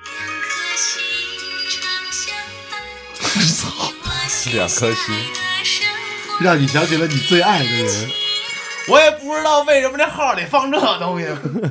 [4.53, 5.15] 两颗心，
[6.41, 8.09] 让你想起了你最爱的人。
[8.89, 11.27] 我也不知道为什么这号里放这东西，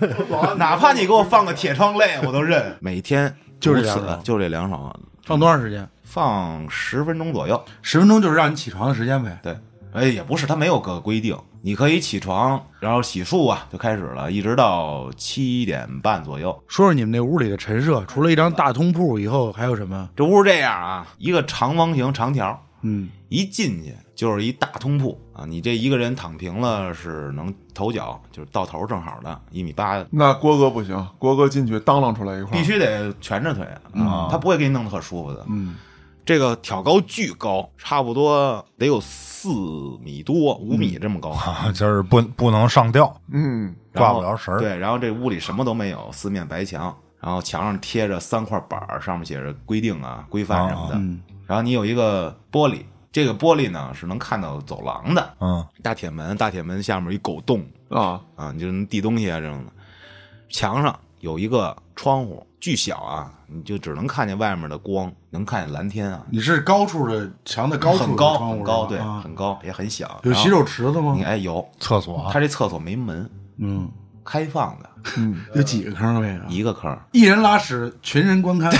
[0.56, 2.76] 哪怕你给我放个铁窗泪，我都认。
[2.80, 5.86] 每天就这两首就这两首，放多长时间？
[6.04, 7.62] 放十分钟左右。
[7.82, 9.38] 十分钟就是让你起床的时间呗。
[9.42, 9.56] 对，
[9.92, 16.50] 哎，也不是，他没有个规定，你可以起床，然后洗漱啊，就开始了，一直到七点半左右。
[16.68, 20.08] 说说你们那屋里的陈设，除了一张大通铺以后，还有什么？
[20.16, 33.64] 这屋这样啊，一个长方形长条，嗯，一进去就是一大通铺啊，你这一个人躺平了是能头脚，就是到头正好的，一米八，那郭哥不行，郭哥进去当啷出来一块，必须得蜷着腿
[33.94, 35.44] 啊，他不会给你弄得特舒服的。
[35.48, 35.76] 嗯，
[36.24, 39.48] 这个挑高巨高，差不多得有四
[40.02, 41.30] 米多、五米这么高。
[41.30, 44.60] 啊， 就是不不能上吊，嗯挂不了绳儿。
[44.60, 50.94] 对，然后这屋里什么都没有，四面白墙，然后墙上贴着三块板儿，上面写着规定啊、规范什么的。
[50.96, 57.60] 嗯然后你有一个玻璃，这个玻璃呢是能看到走廊的，嗯，大铁门，大铁门下面一狗洞。
[57.88, 58.20] 啊。
[58.36, 59.72] 啊，你就能递东西啊这种的。
[60.48, 69.20] 墙上有一个窗户，巨小啊，你就只能看见外面的光，能看见蓝天啊，你是高处的墙的高处的很高窗户很高，对，啊。
[69.20, 70.20] 很高也很小。
[70.22, 71.14] 有洗手池子吗？
[71.16, 71.24] 你？
[71.24, 73.90] 哎有，厕所他这厕所没门，嗯，
[74.24, 76.40] 开放的，嗯，有几个坑位啊？
[76.48, 76.96] 一个坑。
[77.12, 78.70] 一人拉屎，群人观看。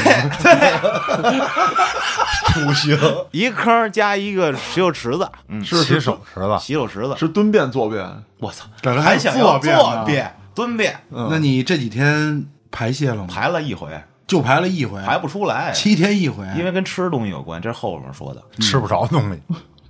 [2.52, 2.98] 不行，
[3.30, 7.14] 一个坑加一个洗手池子，嗯，是洗手池子，洗手池子。
[7.16, 8.04] 是蹲便坐便，
[8.38, 13.26] 我操，这个还想要坐便呢坐便、蹲便，那你这几天排泄了吗？
[13.30, 13.88] 排了一回，
[14.26, 16.44] 就排了一回，排不出来，七天一回。
[16.56, 18.42] 因为跟吃东西有关，这是后面说的。
[18.60, 19.40] 吃不着东西。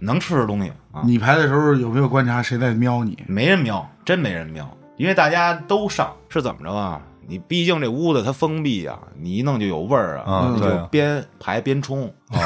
[0.03, 3.19] 能吃的东西啊，你排的时候有没有观察谁在瞄你？
[3.27, 4.67] 没人瞄，真没人瞄，
[5.01, 7.01] 因为大家都上，是怎么着啊？
[7.27, 12.37] 你毕竟这屋子它封闭啊，你一弄就有味儿啊，你就边排边冲啊，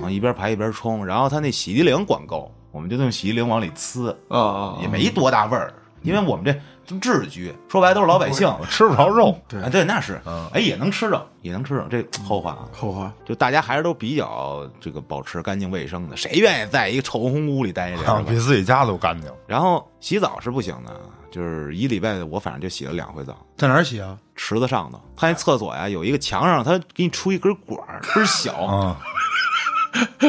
[0.00, 6.54] 啊一边排一边冲，然后他那洗涤灵管够，我们就用洗涤灵往里呲，啊啊，也没多大味儿，因为我们这
[6.86, 12.68] 都治居，说白了都是老百姓，吃不着肉，对啊，对，那是嗯，哎，也能吃着，也能吃着，这后话啊。
[12.72, 18.22] 后话，就大家还是都比较这个保持干净卫生的，谁愿意在一个臭烘烘屋里待着？
[18.22, 19.30] 比自己家都干净。
[19.46, 24.16] 然后洗澡是不行的，就是一礼拜我反正就洗了两回澡，在哪儿洗啊？
[24.36, 25.00] 池子上头。
[25.16, 28.96] 他那厕所呀有一个墙上，他给你出一根管儿， 倍儿小，嗯，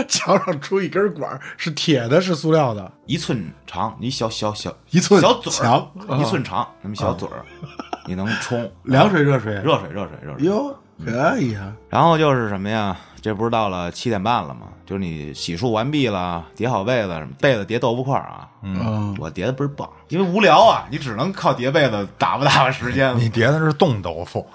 [0.07, 5.87] 墙上出一根管儿，是铁的，是塑料的，一寸长，你小小小一寸小嘴儿，
[6.19, 7.43] 一寸长，那么小嘴儿，
[8.07, 9.53] 你能冲凉水、热水。
[9.55, 10.45] 热水、热水、热水。
[10.45, 11.73] 哟，可以啊。
[11.89, 12.95] 然后就是什么呀？
[13.25, 14.67] 这不是到了七点半了吗？
[14.85, 18.47] 就是你洗漱完毕了，叠好被子，什么被子叠豆腐块儿啊。
[18.61, 23.17] 嗯，我叠的倍儿棒，因为无聊啊，你只能靠叠被子打发打发时间。
[23.17, 24.47] 你叠的是冻豆腐，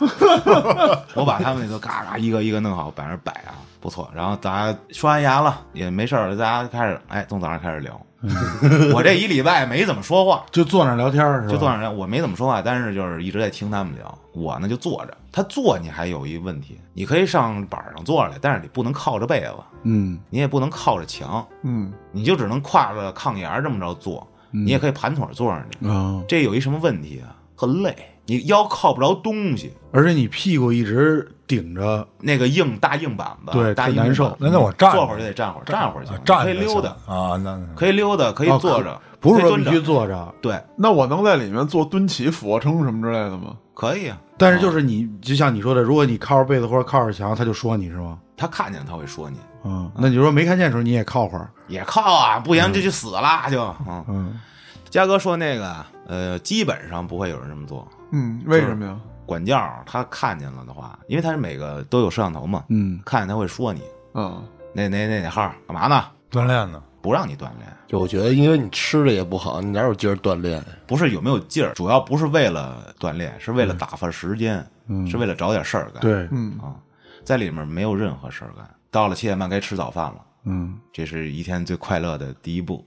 [1.17, 4.09] 我把他们那都嘎嘎一个一个弄好，摆那儿摆啊，不错。
[4.15, 8.01] 然后大家刷完牙了也没事儿了，大家开始哎，从早上开始聊。
[8.95, 11.53] 我这一礼拜没怎么说话， 就坐那儿聊天儿是吧？
[11.53, 14.19] 就坐那儿聊，我没怎么说话，但是就是一直在听他们聊。
[14.33, 19.55] 我呢就坐着，他坐你还有一问题，你可以上板上坐着来，但是你不能靠着被子，
[19.85, 25.89] 嗯你也不能靠着墙，嗯你就只能挎着炕沿儿这么着坐，你也可以盘腿坐上去。
[25.89, 27.35] 啊，这有一什么问题啊？
[27.57, 27.95] 很累，
[28.27, 40.33] 你腰靠不着东西，而且你屁股一直顶着，那个硬大硬板子，对大难受那那我站着坐会儿就得站会儿，站会儿行，站可以溜达，啊，那可以溜达，可以哦坐着，不是说必须坐着。
[40.41, 43.57] 对，那我能在里面做蹲起、俯卧撑什么之类的吗？
[43.75, 44.17] 可以啊。
[44.39, 48.17] 但是就是你，就像你说的，如果你靠着被子或者靠着墙，他就说你是吗？
[48.37, 51.51] 他看见他会说你，嗯，那你说没看见的时候，你也靠会儿。
[51.67, 53.63] 也靠啊，不行就去死了就。
[53.89, 54.41] 嗯，嗯，
[54.89, 57.87] 嘉哥说那个，呃，基本上不会有人这么做。
[58.13, 58.97] 嗯，为什么呀？
[59.31, 63.83] 管教他看见了的话，因为他是每个都有摄像头嘛，嗯，看见他会说你
[64.15, 66.05] 嗯，那那那那号干嘛呢？
[66.33, 66.83] 锻炼呢。
[67.03, 70.63] 不让你锻炼，就我觉得，因为你吃的也不好，你哪有劲儿锻炼？
[70.87, 76.01] 不是有没有劲儿，主要不是为了锻炼，是为了打发时间，嗯是为了找点事儿干。
[76.03, 76.77] 对，嗯啊，
[77.25, 78.69] 在里面没有任何事儿干。
[78.91, 82.85] 到了七点半该吃早饭了，嗯，这是一天最快乐的第一步。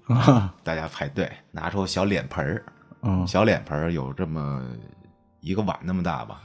[0.63, 2.63] 大家排队，拿出小脸盆儿，
[3.01, 4.61] 嗯，小脸盆儿有这么
[5.43, 6.39] 一个碗那么大吧，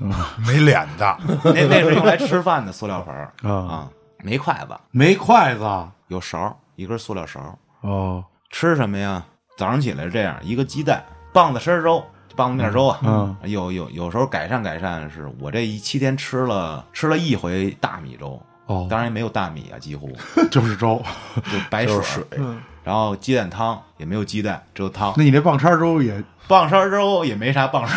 [0.46, 1.18] 没脸的，
[1.54, 3.88] 那那是用来吃饭的塑料盆儿 啊啊，
[4.24, 5.64] 没筷子，没筷子
[6.08, 7.54] 有勺儿，一根塑料勺儿。
[7.82, 9.24] 哦，吃什么呀？
[9.56, 12.98] 早上起来是这样，一个鸡蛋，棒子参粥，棒子面粥啊。
[13.04, 20.10] 嗯，有有有时候改善改善，是我这一七天吃了吃了一回大米粥，哦，当然也没有大米啊，几乎
[20.50, 21.00] 就是粥。
[21.36, 25.12] 就白水就是水，嗯然后鸡蛋汤也没有鸡蛋，只有汤。
[25.14, 27.94] 那你这棒叉粥也棒烧粥也没啥棒烧，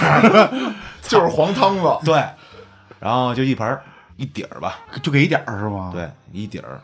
[1.12, 1.98] 就是黄汤子。
[2.06, 2.24] 对，
[3.00, 3.84] 然后就一盆儿
[4.18, 6.80] 一底儿吧，就给一点儿是吗？，对，一底儿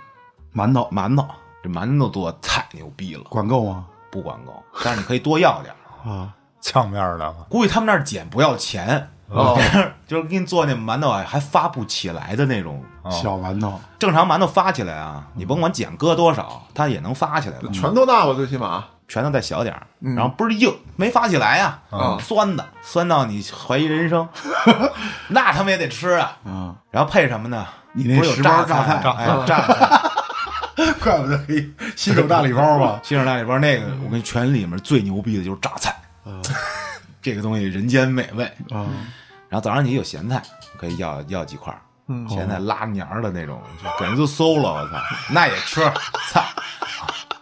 [0.54, 1.26] 馒头馒头，
[1.64, 3.86] 这馒头做太牛逼了，管够吗？
[4.10, 5.78] 不管够，但是你可以多要点儿。
[6.10, 7.34] 啊，呛面的。
[7.50, 9.58] 估计他们那儿捡不要钱，哦，
[10.08, 12.84] 就是给你做那馒头啊，还发不起来的那种。
[13.04, 17.70] 哦小馒头，正常馒头发起来啊，你甭管碱搁多少，它也能发起来的。
[17.72, 18.84] 拳头大吧，最起码。
[19.08, 24.28] 拳头再小点儿，嗯然后倍儿硬，没发起来呀、啊酸的，酸到你怀疑人生，
[25.30, 26.38] 那他们也得吃啊。
[26.46, 27.66] 啊，然后配什么呢？
[27.94, 33.00] 你那十包榨榨菜哎，榨菜， 怪不得黑 新手大礼包吧？
[33.02, 35.96] 新手大礼包那个，我跟全里面最牛逼的就是榨菜，
[37.22, 38.44] 这个东西人间美味。
[38.70, 38.86] 啊，
[39.50, 40.42] 然后早上你有咸菜，
[40.80, 41.74] 可以要要几块
[42.30, 44.98] 咸菜拉黏儿的那种，就给人都馊了，我操，
[45.32, 45.82] 那也吃，
[46.30, 46.44] 操！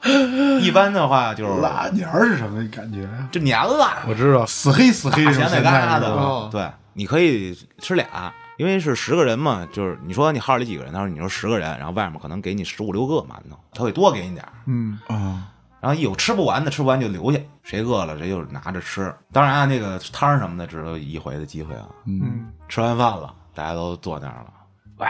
[0.62, 3.08] 一般的话就是拉年儿是什么感觉？
[3.32, 14.51] 就黏了，我知道，死黑死黑大这种咸菜疙瘩菜是吧哦对，你可以吃俩，因为是十个人嘛，就是你说你号里几个人，他说你说十个人，然后外面可能给你十五六个馒头，他会多给你点儿。
[14.68, 15.47] 嗯啊，
[15.82, 19.14] 然后有吃不完的，吃不完就留下，谁饿了谁就拿着吃。
[19.32, 21.86] 当然啊，那个汤儿什么的只有一回的机会啊。
[22.06, 24.53] 嗯，吃完饭了，大家都坐那儿了，
[24.98, 25.08] 哇，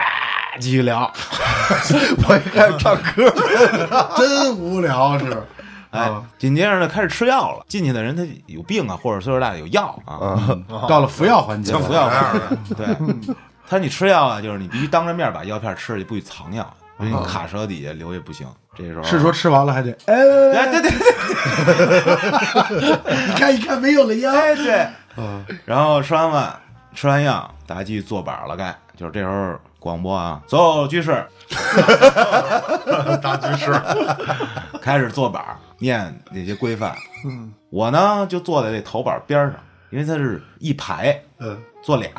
[0.58, 1.10] 继续聊。
[2.28, 3.32] 我一开始唱歌，
[4.16, 5.46] 真无聊是。
[5.90, 7.64] 哎，紧接着呢开始吃药了。
[7.68, 10.36] 进去的人他有病啊，或者岁数大有药啊，
[10.88, 12.86] 到了服药环节，像服药环节对，
[13.66, 16.68] 他说你吃药啊，就是你必须当着面把药片吃了，不许藏药，
[16.98, 18.46] 因为你卡舌底下留也不行。
[18.76, 20.14] 这时候是说吃完了还得哎，
[20.54, 20.90] 哎，对对
[22.80, 24.30] 对，你看一看没有了药。
[24.34, 24.86] 哎对，
[25.64, 26.54] 然后吃完饭，
[26.94, 31.24] 吃完药，大家继续坐板了，该就是这时候广播啊，所有居士
[33.22, 33.72] 大居士，
[34.82, 36.92] 开始坐板儿念那些规范。
[37.24, 39.54] 嗯，我呢就坐在这头板边上，
[39.90, 42.10] 因为它是一排，嗯坐俩，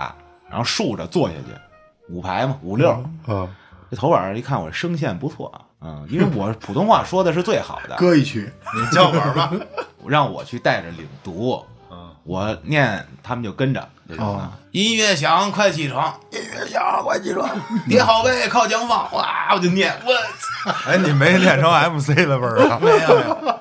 [0.50, 3.04] 然后竖着坐下去，五排嘛，五六。
[3.28, 3.46] 嗯，
[3.92, 9.52] 这头板儿一看我声线不错啊，嗯，因为我普通话说的是最好的， 搁一曲，你叫板吧。
[10.08, 11.62] 让我去带着领读。
[11.92, 14.44] 嗯，我念，他们就跟着这种的。
[14.44, 16.16] 哦音乐响，快起床！
[16.30, 17.50] 音乐响，快起床！
[17.90, 19.12] 叠好被，靠墙放。
[19.12, 20.92] 哇，我就念，我操！
[20.92, 21.68] 哎，你没练成
[21.98, 22.78] MC 的味儿啊？
[22.80, 23.60] 没有没有，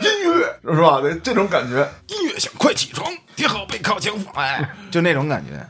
[0.00, 0.98] 音乐是吧？
[1.00, 3.08] 这这种感觉，音乐响，快起床！
[3.36, 4.34] 叠好被，靠墙放。
[4.34, 5.64] 哎，就那种感觉。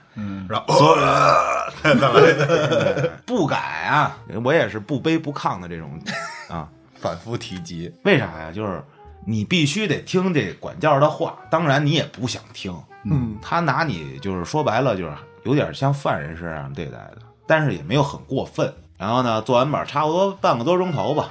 [0.48, 6.00] 然后所有人再来， 不改啊，我也是不卑不亢的这种
[6.48, 6.66] 啊。
[6.98, 8.50] 反复提及，为啥呀？
[8.50, 8.82] 就是
[9.26, 12.74] 你必须得听这管教的话，当然你也不想听。
[13.10, 15.12] 嗯他拿你就是说白了，就是
[15.44, 18.72] 有点像犯人身上对待的，但是也没有很过分。
[18.96, 21.30] 然后呢，做完板差不多半个多钟头吧，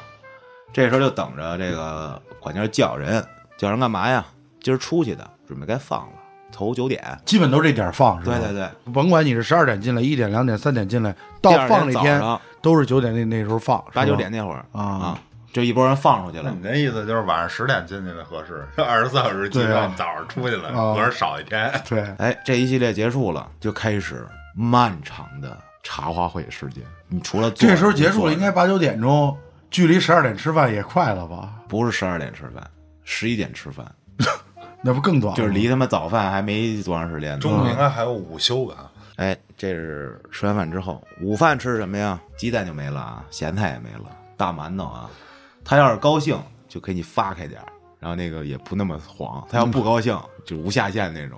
[0.72, 3.22] 这时候就等着这个管家叫人，
[3.58, 4.26] 叫人干嘛呀？
[4.62, 6.14] 今儿出去的，准备该放了，
[6.52, 7.20] 头九点。
[7.26, 8.38] 基本都这点儿放是吧？
[8.40, 12.22] 对对对，甭管你是十二点进来、一点、两点、三点进来，到放那天
[12.62, 15.20] 都是九点那那时候放，八九点那会儿啊啊，
[15.58, 16.60] 就一拨人放出去了你。
[16.62, 21.74] 那意思就是晚上十点进去的合适，二十四小时集对啊中，早上出去了，啊合着少一天。
[21.90, 24.24] 对，哎，这一系列结束了，就开始
[24.56, 26.84] 漫长的茶话会时间。
[27.08, 29.36] 你除了这时候结束了，应该八九点钟，
[29.72, 31.56] 距离十二点吃饭也快了吧？
[31.68, 32.64] 不是十二点吃饭，
[33.04, 33.84] 十一点吃饭，
[34.84, 35.34] 那不更短？
[35.34, 37.40] 就是离他妈早饭还没多长时间呢。
[37.40, 38.92] 中午应该还有午休吧？
[39.16, 42.20] 哎，这是吃完饭之后，午饭吃什么呀？
[42.38, 45.10] 鸡蛋就没了啊，咸菜也没了，大馒头啊。
[45.68, 46.40] 他要是高兴，
[46.70, 47.68] 就给你发开点儿
[48.00, 49.46] 然后那个也不那么黄。
[49.50, 51.38] 他要不高兴，就无下限那种。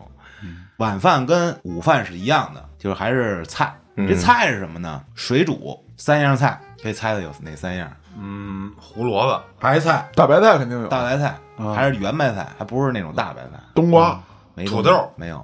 [0.78, 3.76] 晚饭跟午饭是一样的，就是还是菜。
[4.08, 5.02] 这菜是什么呢？
[5.16, 7.92] 水煮三样菜，可以猜猜有哪三样？
[8.18, 11.36] 嗯，胡萝卜，白菜大白菜肯定有，大白菜，
[11.76, 14.22] 还是圆白菜，还不是那种大白菜，冬瓜，
[14.54, 15.44] 没土豆没有，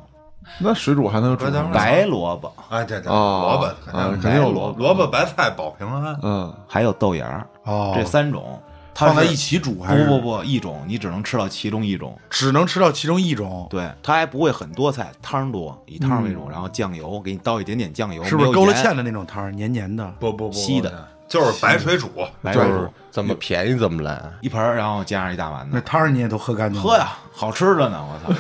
[0.59, 3.65] 那水煮还能煮白萝卜，哎，对对，哦萝卜
[3.97, 6.17] 啊肯肯定有萝卜，萝卜白菜保平安。
[6.21, 8.61] 嗯，还有豆芽儿，哦，这三种。
[8.95, 12.17] 它放在一起煮还是不不不，一种你只能吃到其中一种。
[12.29, 20.09] 只能吃到其中一种，对，它还不会很多菜，汤多，以汤为主，然后酱油给你倒一点点酱油，是不是勾了芡的那种汤儿，黏黏的？
[20.17, 22.07] 不不不，稀的，就是白水煮。
[22.15, 24.21] 对白水煮怎么便宜怎么来。
[24.39, 26.81] 一盆儿，然后加上一大碗那，汤儿你也都喝干净？
[26.81, 28.33] 喝呀，好吃着呢，我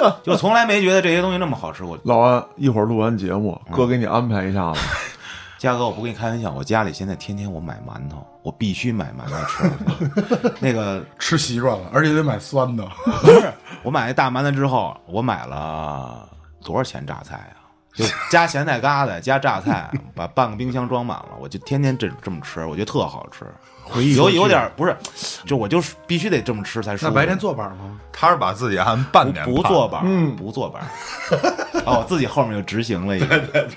[0.00, 0.16] 操！
[0.22, 1.98] 就从来没觉得这些东西那么好吃过。
[2.04, 4.80] 老安，一会儿录完节目，哥给你安排一下子，
[5.60, 10.50] 嘉哥，我不跟你开玩笑，我家里现在天天我买馒头，我必须买馒头吃。
[10.58, 12.82] 那个吃习惯了，而且得买酸的。
[13.04, 13.52] 不是，
[13.82, 16.26] 我买那大馒头之后，我买了
[16.64, 17.60] 多少钱榨菜啊？
[17.92, 23.44] 就加咸菜疙瘩，加榨菜，把半个冰箱装满了，我就天天这这么吃，我觉得特好吃。
[24.16, 24.96] 有有点不是，
[25.44, 27.12] 就我就是必须得这么吃才舒服。
[27.12, 28.00] 那白天做板吗？
[28.10, 30.82] 他是把自己按半年不不做板，嗯不做板。
[31.84, 33.68] 哦，我自己后面就执行了一个。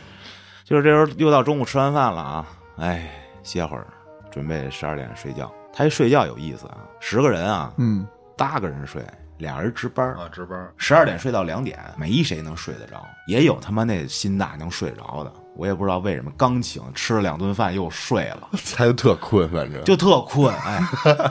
[0.63, 2.45] 就是这时候又到中午吃完饭了啊，
[2.77, 3.09] 哎，
[3.43, 3.87] 歇会儿，
[4.31, 5.51] 准备十二点睡觉。
[5.73, 8.07] 他一睡觉有意思啊，十个人啊，嗯，
[8.37, 9.03] 八个人睡，
[9.39, 10.71] 俩人值班啊，值班。
[10.77, 16.31] 十二点睡到两点，没谁能睡得着，也有他妈那心大能睡着的，我也不知道为什么。
[16.37, 20.53] 刚醒吃了两顿饭又睡了，他就特困，反正就特困。
[20.55, 20.79] 哎，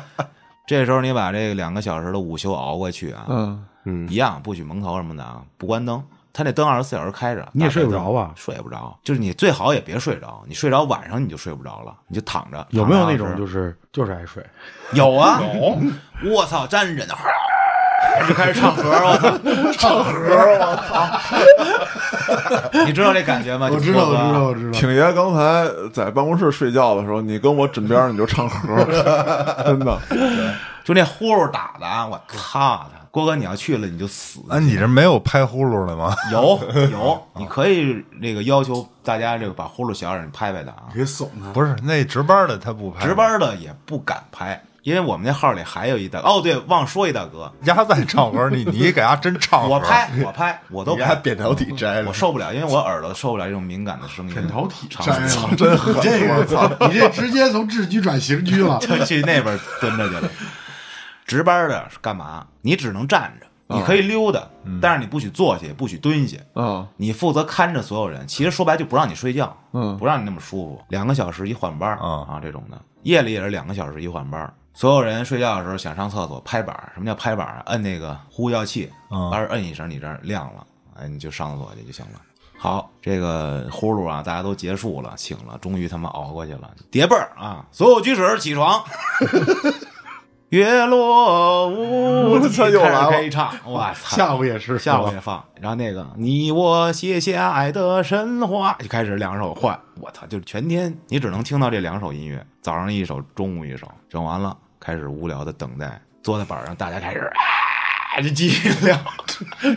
[0.67, 6.03] 这时候你把这个两个小时的午休熬过去啊，嗯，嗯一样不许蒙头什么的啊，不关灯。
[6.33, 12.67] 他那灯二十四小时开着，你也睡不着吧睡不着，就是你最好也别睡着，你睡着晚上你就睡不着了，你就躺着。
[12.71, 14.45] 有没有那种就是就是爱睡？
[14.93, 15.41] 有啊？
[16.23, 17.15] 有，我操，站着呢，
[18.27, 19.39] 就开始唱和， 我操，
[19.73, 20.13] 唱和，
[20.59, 21.07] 我操，
[22.87, 23.69] 你知道这感觉吗？
[23.71, 24.73] 我知道，我知道，我知道。
[24.73, 28.85] 挺爷刚才在办公室睡觉的时候，你跟我枕边你就唱和，
[29.65, 29.99] 真的。
[30.85, 33.02] 就那呼噜打的啊，我操他！
[33.13, 34.41] 郭哥，你要去了你就死。
[34.49, 36.17] 啊，你这没有拍呼噜的吗？
[36.33, 36.59] 有
[36.91, 40.85] 有，你可以那个要求大家这个把呼噜小点，你拍拍的啊。
[40.95, 54.33] 别怂啊，不是，那值班的他不拍，值班的也不敢拍，因为我们那号里还有一大哦，对，忘说一大哥，丫在唱歌，你 你给丫真唱歌，我拍我拍我都 拍，扁桃体摘了我，受不了，因为我耳朵受不了这种敏感的声音。
[54.33, 55.95] 扁桃体长摘时了，真狠！
[56.01, 58.79] 这个操，你这直接从智居转刑居了。
[58.79, 60.31] 就去那边蹲着去了。
[61.33, 62.47] 值班的是干嘛？
[62.61, 64.47] 你只能站着，你可以溜达，
[64.83, 66.37] 但是你不许坐下，也不许蹲下。
[66.53, 70.83] 啊，你负责看着所有人，其实说白就不让你睡觉，嗯不让你那么舒服。
[70.89, 74.53] 两个小时一换班儿啊啊，这种的，夜里也是两个小时一换班儿。
[74.75, 77.63] 所有人睡觉的时候想上厕所拍板，什么叫拍板？
[77.67, 80.67] 摁那个呼叫器，嗯完事儿摁一声，你这儿亮了，
[80.99, 82.21] 哎，你就上厕所去就行了。
[82.59, 86.71] 好，这个呼噜啊，大家都结束了，醒了，终于他妈熬过去了。
[86.91, 88.83] 叠被儿啊，所有居室起床。
[90.53, 94.15] 月落乌鸡这又来了开始可以唱，我操！
[94.15, 107.21] 下午也是，下午也放，然后那个你我写下爱的神话，就开始两首换，我操，就全天你只能听到这两首音乐，早上一首，中午一首，整完了开始无聊的等待，坐在板上，大家开始
[108.15, 108.95] 啊，就继续聊。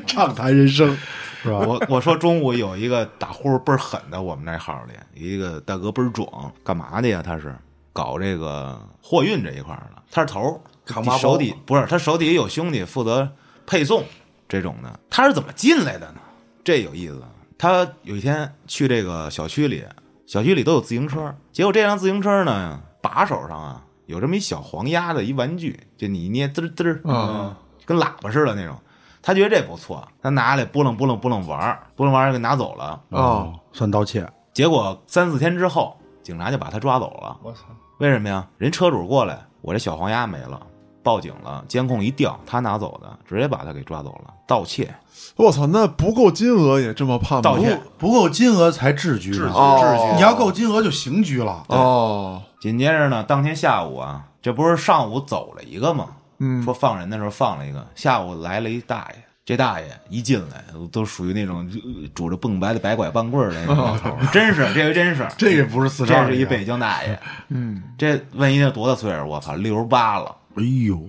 [0.06, 0.94] 畅谈人生，
[1.42, 1.60] 是吧？
[1.66, 6.28] 我我说中午有一个打呼噜倍儿狠的，我们那号里一个大哥倍儿壮，
[6.66, 7.22] 干嘛的呀？
[7.26, 7.56] 他是
[7.96, 13.30] 搞这个货运这一块儿的，他是头儿，扛麻包手底不是他手底下有兄弟负责
[13.66, 14.04] 配送
[14.50, 15.00] 这种的。
[15.10, 16.20] 他是怎么进来的呢？
[16.62, 17.24] 这有意思。
[17.58, 19.82] 他有一天去这个小区里，
[20.28, 28.76] 小区里都有自行车，结果这辆自行车呢，把手上啊有这么一小黄鸭的一玩具，就你一捏滋儿滋儿，嗯跟喇叭似的那种。
[29.22, 33.02] 他觉得这不错，他拿来拨楞拨楞拨楞玩儿，拨楞玩儿给拿走了。
[33.10, 37.40] 哦，算盗窃，结果三四天之后，警察就把他抓走了。
[37.42, 37.62] 我操，
[38.00, 38.46] 为什么呀？
[38.58, 40.60] 人车主过来，我这小黄鸭没了，
[41.02, 44.94] 报警了，监控一调，他拿走的，直接把他给抓走了，盗窃。
[45.38, 47.42] 我操，那不够金额也这么判吗？
[47.42, 51.64] 盗窃不够金额才治居呢，哦你要够金额就刑拘了。
[51.70, 56.08] 哦，紧接着呢，当天下午啊，这不是上午走了一个吗？
[56.40, 59.25] 嗯说放人的时候放了一个，下午来了一大爷。
[59.46, 67.20] 这大爷一进来，都属于那种呃拄着蹦白的白拐棒棍儿的那种头儿，真是这回真是， 这个不是四川，这是一北京大爷。
[67.50, 69.28] 嗯，这问一下多大岁数？
[69.28, 70.36] 我操，六十八了。
[70.56, 71.00] 哎呦，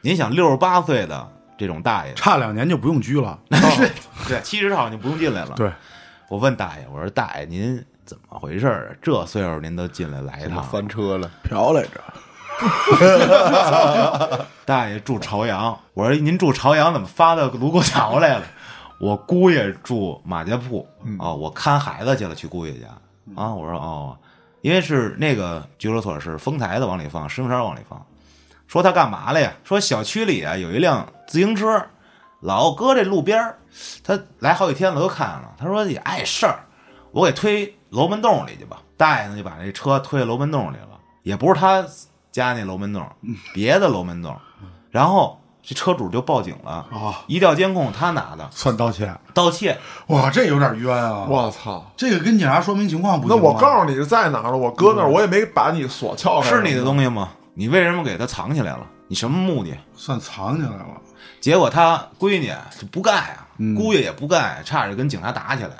[0.00, 3.38] 您想，六十八岁的这种大爷，差两年就不用拘了。
[4.26, 5.54] 对，七十号就不用进来了。
[5.54, 5.70] 对，
[6.28, 8.96] 我问大爷，我说大爷您怎么回事儿啊？
[9.00, 10.60] 这岁数您都进来来一趟？
[10.64, 12.02] 翻车了，嫖来着，
[14.64, 18.44] 大爷住朝阳，我说您住朝阳怎么发到卢沟桥来了？
[19.00, 20.86] 我姑爷住马家铺
[21.18, 22.86] 啊、我看孩子去了，去姑爷家
[23.34, 23.52] 啊。
[23.52, 24.16] 我说哦，
[24.60, 28.00] 因为是那个拘留所是丰台的往里放，石景山往里放。
[28.68, 29.52] 说他干嘛了呀？
[29.64, 31.84] 说小区里啊有一辆自行车，
[32.40, 33.58] 老搁这路边儿
[34.04, 35.52] 他来好几天了，都看了。
[35.58, 36.60] 他说也碍事儿，
[37.10, 38.78] 我给推楼门洞里去吧。
[38.96, 41.84] 大爷呢就把这车推楼门洞里了，也不是他
[42.32, 43.06] 家那楼门洞，
[43.54, 44.34] 别的楼门洞。
[44.90, 49.14] 然后这车主就报警了啊，一调监控他拿的算盗窃。
[49.32, 49.78] 盗窃，
[50.08, 51.26] 哇，这有点冤啊！
[51.28, 51.92] 我操！
[51.96, 53.50] 这个跟警察说明情况不那行吗？
[53.50, 56.48] 我告诉你是在哪儿了，我搁那儿，我也没把你锁撬开。
[56.48, 57.28] 是你的东西吗？
[57.54, 58.86] 你为什么给他藏起来了？
[59.06, 59.70] 你什么目的？
[59.94, 60.86] 算藏起来了。
[61.40, 65.70] 结果他闺女就不干呀、嗯姑爷也不干，差点跟警察打起来。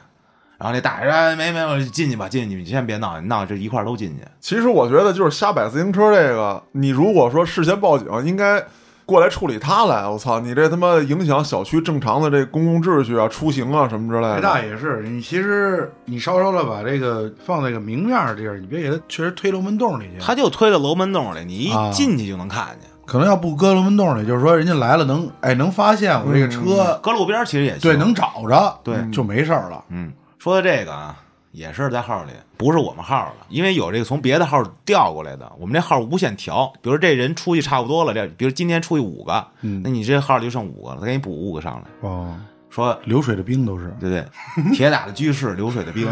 [0.62, 4.22] 然后那大爷说：“哎，没没有，进去吧，进去，你先别闹，你闹这一块儿都进去。
[4.40, 8.64] 其实我觉得就是瞎摆自行车这个，你如果说事先报警，应该
[9.04, 10.06] 过来处理他来。
[10.06, 14.40] 我操，你这他妈影响小区正常的这公共秩序啊、出行啊什么之类这的。
[14.42, 20.20] 大爷是你，其实你稍稍的把这个放在个明面儿的地儿，你别给他确实推楼门洞里去。
[20.20, 22.88] 他就推到楼门洞里，你一啊进去就能看见。
[23.04, 29.84] 可能要不搁楼门洞里，就是说人家来了能哎能发现我这个车，搁路边其实也行对，能找着，对就没事儿了。
[29.88, 30.12] 嗯，
[30.42, 31.16] 说的这个啊，
[31.52, 35.52] 也是在号里，不是我们号的，因为有这个从别的号调过来的。
[35.56, 42.36] 我们这号无限调，比如这人出去差不多了，这比如今天出去五个，嗯那你这号就剩五个了，他给你补五个上来，哦，
[42.70, 43.94] 说流水的兵都是。
[44.00, 44.74] 对不对？
[44.74, 46.10] 铁打的居士，流水的兵。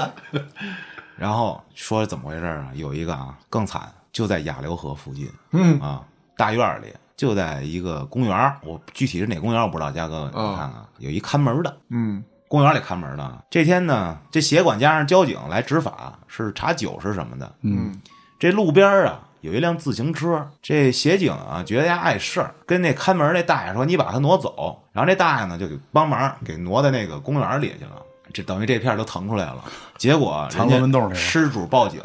[1.16, 2.68] 然后说怎么回事啊？
[2.74, 6.02] 有一个啊更惨，就在雅流河附近，嗯啊，
[6.36, 13.38] 大院里就在一个公园儿，我具体是哪公园我不知道，嘉哥你看看，有一看门的，嗯公园里看门呢。
[13.50, 17.54] 这天呢，这协管加上交警来执法，是查酒是什么的。
[17.62, 18.00] 嗯，
[18.38, 28.02] 这路边啊有一辆自行车，这协警啊觉得丫碍事儿，跟那看门那大爷说：“你把他挪走。”然后这大爷呢就给帮忙给挪到那个公园里去了。
[28.32, 29.64] 这等于这片都腾出来了。
[29.96, 32.02] 结果藏人家龙门洞里失主报警，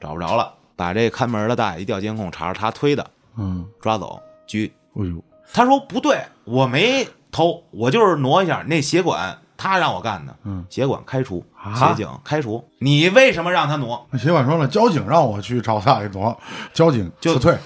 [0.00, 4.72] 找不着了，把这看门的大爷一调监控，查着他推的，嗯，抓走拘。
[4.96, 5.22] 哎呦，
[5.52, 10.36] 他说不对，我没偷，我就是挪一下那协管，他让我干的。
[10.44, 12.64] 嗯，协管开除，啊协警开除。
[12.80, 14.06] 你为什么让他挪？
[14.10, 16.38] 那协管说了，交警让我去找他给挪，
[16.72, 17.58] 交警就辞退，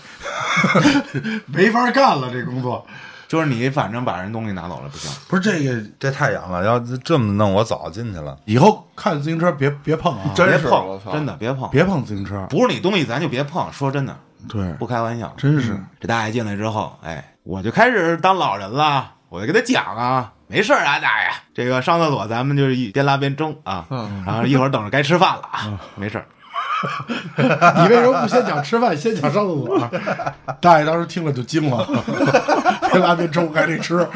[1.47, 2.87] 没法干了这工作。
[3.27, 5.11] 就是你反正把人东西拿走了不行。
[5.27, 8.37] 不是这个，这太严了，要这么弄，我早进去了。
[8.45, 12.47] 以后看自行车别别碰啊， 真别是我操，碰，真的别碰，别碰自行车。
[12.51, 13.73] 不是你东西咱就别碰。
[13.73, 14.17] 说真的，
[14.49, 15.33] 对，不开玩笑。
[15.37, 26.27] 真是这大爷进来之后，哎，我就开始当老人了，我就给他讲啊，没事儿啊，大爷，这个上厕所咱们就是一边拉边争啊，嗯然后一会儿等着该吃饭了啊，没事儿。
[27.37, 29.91] 你为什么不先讲吃饭，先讲上厕所？
[30.61, 31.85] 大爷当时听了就惊了，
[32.93, 33.99] 边拉边抽还得吃。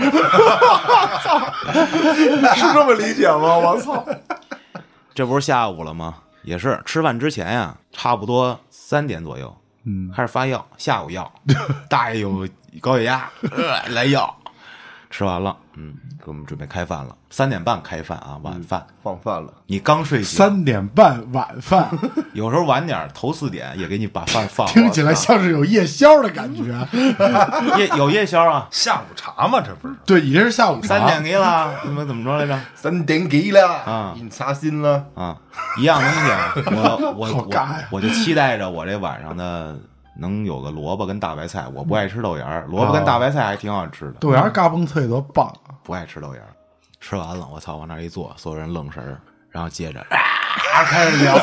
[2.54, 3.58] 是这么理解吗？
[3.58, 4.04] 我操！
[5.14, 6.14] 这不是下午了吗？
[6.42, 11.30] 也是吃饭之前呀，差不多三点左右，嗯，开始发药，下午药，
[11.88, 12.46] 大爷有
[12.80, 14.34] 高血压，呃来药，
[15.10, 18.86] 吃完了，嗯，给我们准备开饭了，三点半开饭啊，晚饭。
[19.02, 21.88] 放饭了，你刚睡醒，三点半晚饭，
[22.34, 24.72] 有时候晚点儿，头四点也给你把饭放了。
[24.72, 26.62] 听起来像是有夜宵的感觉。
[27.78, 29.94] 夜有夜宵啊，下午茶嘛，这不是？
[30.04, 30.88] 对，已经是下午茶。
[30.88, 32.60] 三点给了，怎么怎么着来着？
[32.74, 34.14] 三点给了啊。
[34.14, 35.34] 你擦心了，啊，
[35.78, 37.48] 一样东西啊，我我 我
[37.92, 39.74] 我就期待着我这晚上的
[40.18, 45.72] 能有个萝卜跟大白菜，我不爱吃豆芽儿，萝卜跟大白菜还挺好吃的，豆芽嘎嘣脆多棒啊！
[45.84, 46.48] 不爱吃豆芽儿。
[47.00, 51.38] 吃完了，我操，往那儿一坐，所有人愣神儿，然后接着 啊开始聊，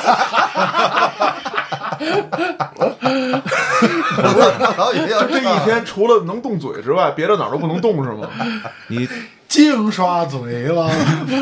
[4.94, 8.28] 就这一天除了能动嘴之外，别的哪儿都不能动是吗？
[8.88, 9.08] 你
[9.48, 10.92] 净刷嘴了，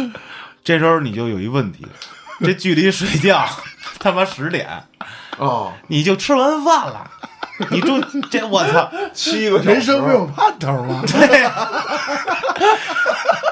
[0.64, 1.88] 这时候你就有一问题，
[2.40, 3.44] 这距离睡觉
[4.00, 4.84] 他妈十点，
[5.40, 7.10] 啊，你就吃完饭了，
[7.72, 11.02] 你住 这我操，七个人生没有盼头吗？
[11.08, 11.70] 对呀，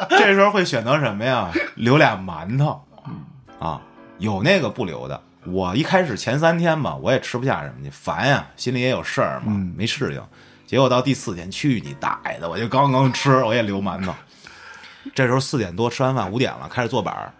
[0.09, 1.49] 这时候会选择什么呀？
[1.75, 2.83] 留俩馒头，
[3.59, 3.81] 啊，
[4.19, 5.19] 有那个不留的。
[5.45, 10.21] 我一开始前三天吧，我也吃不下什么去，烦呀，心里也有事儿嘛，没适应。
[10.67, 12.47] 结果到第四天，去你大爷的！
[12.47, 14.13] 我就刚刚吃，我也留馒头。
[15.15, 17.33] 这时候四点多吃完饭，五点了，开始做板儿，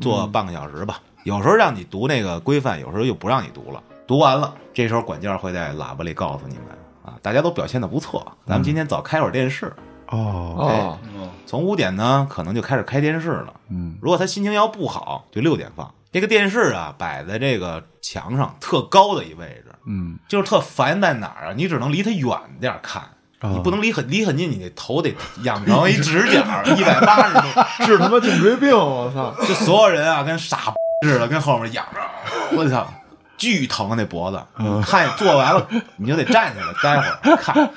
[0.00, 1.00] 坐半个小时吧。
[1.28, 3.82] 有时候让你读那个规范，有时候又不让你读了。
[4.06, 6.64] 读完了，这时候管教会在喇叭里告诉你们
[7.04, 9.70] 啊，大家都表现的不错，咱们今天早开会儿电视。
[10.06, 10.98] 哦，哦，
[11.44, 13.52] 从五点呢，可能就开始开电视了。
[13.68, 15.92] 嗯，如果他心情要不好，就六点放。
[16.10, 21.52] 这个电视啊，摆在这个墙上特高的一位置，嗯，就是特烦在哪儿啊？
[21.54, 23.02] 你只能离他远点儿看，
[23.40, 26.40] 啊你不能离很离很近，你那头得仰成一直角
[26.74, 29.34] 一百八十度，治他妈颈椎病，我操！
[29.46, 30.72] 就所有人啊跟傻
[31.02, 32.00] 似的，跟后面仰着，
[32.56, 32.86] 我操，
[33.36, 34.42] 巨疼啊那脖子。
[34.84, 37.70] 看做完了，你就得站起来，待会儿看，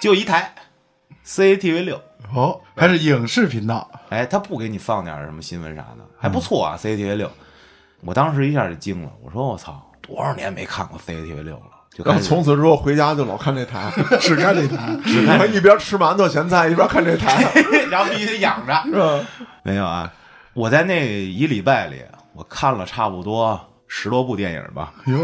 [0.00, 0.54] 就一台
[1.26, 2.00] CCTV 六。
[2.34, 6.76] 哦，还是影视频道，哎，他不给你放点什么新闻啥的，还不错啊。
[6.80, 7.30] CCTV 六，
[8.00, 11.62] 我当时一下就惊了，我说我操，多少年没看过 CCTV 六了，
[11.94, 14.96] 就然后从此之后回家就老看这台，只看这台。
[15.04, 17.44] 只看一边吃馒头咸菜一边看这台，
[17.90, 18.82] 然后必须得仰着。
[18.86, 19.20] 是吧？
[19.62, 20.10] 没有啊，
[20.54, 22.02] 我在那一礼拜里，
[22.34, 25.18] 我看了差不多十多部电影吧，哟，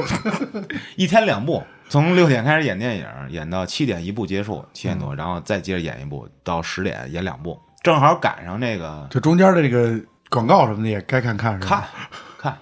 [0.96, 11.66] 一天两部，从六点开始演电影，演到七点一部结束，七点多，然后再接着演一部，到十点演两部，正好赶上那个这中间的这个广告什么的也该看看是吧？
[11.68, 12.58] 看看，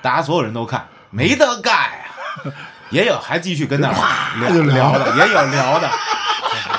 [0.00, 2.04] 大家所有人都看，没得干呀。
[2.90, 3.98] 也有还继续跟那聊
[4.98, 5.90] 的，也有聊的。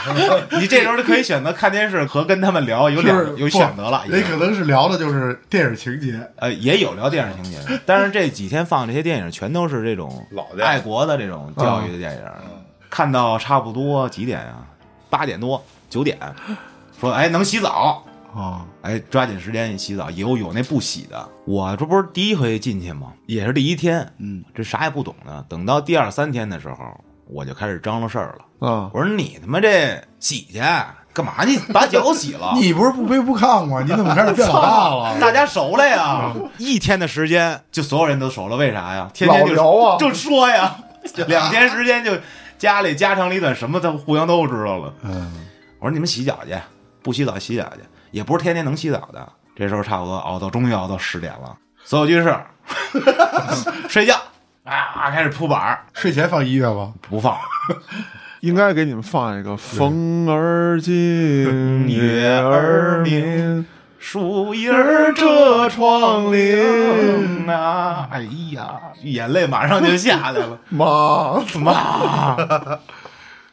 [0.60, 4.04] 你这时候就可以选择看电视和跟他们聊，有是两有选择了。
[4.08, 12.22] 也可能是聊的就是电影情节，呃，也有聊电影情节，但是这几天放这些电影全都是这种老爱国的这种教育的电影。
[12.90, 14.66] 看到差不多几点啊？
[15.12, 16.18] 八点多九点，
[17.00, 20.10] 说哎能洗澡，哦，哎抓紧时间洗澡。
[20.12, 23.14] 有有那不洗的，我这不是第一回进去吗？
[23.28, 25.46] 也是第一天，嗯，这啥也不懂呢。
[25.48, 28.68] 等到第二三天的时候，我就开始张罗事儿了。
[28.68, 30.60] 啊，我说你他妈这洗去
[31.14, 31.44] 干嘛？
[31.46, 32.54] 你把脚洗了？
[32.60, 33.82] 你不是不卑不亢吗？
[33.82, 35.18] 你怎么开始变老大了？
[35.22, 39.10] 大家熟了呀，一天的时间就所有人都熟了，为啥呀？
[39.14, 40.76] 天天就老聊啊就说呀，
[41.28, 42.18] 两天时间就
[42.58, 44.94] 家里家长里短什么都互相都知道了。
[45.04, 45.32] 嗯，
[45.80, 46.56] 我说你们洗脚去，
[47.02, 49.28] 不洗澡洗脚去，也不是天天能洗澡的。
[49.56, 52.34] 这时候差不多熬到终于熬到十点了，所有居室
[53.90, 54.16] 睡觉，
[54.70, 56.94] 啊，开始铺板儿，睡前放音乐吗？
[57.02, 57.38] 不放，
[58.42, 63.64] 应该给你们放一个《风儿静，月儿明》。
[64.02, 68.08] 树叶儿遮窗棂啊！
[68.10, 68.22] 哎
[68.54, 70.58] 呀，眼泪马上就下来了。
[70.70, 72.38] 妈，妈，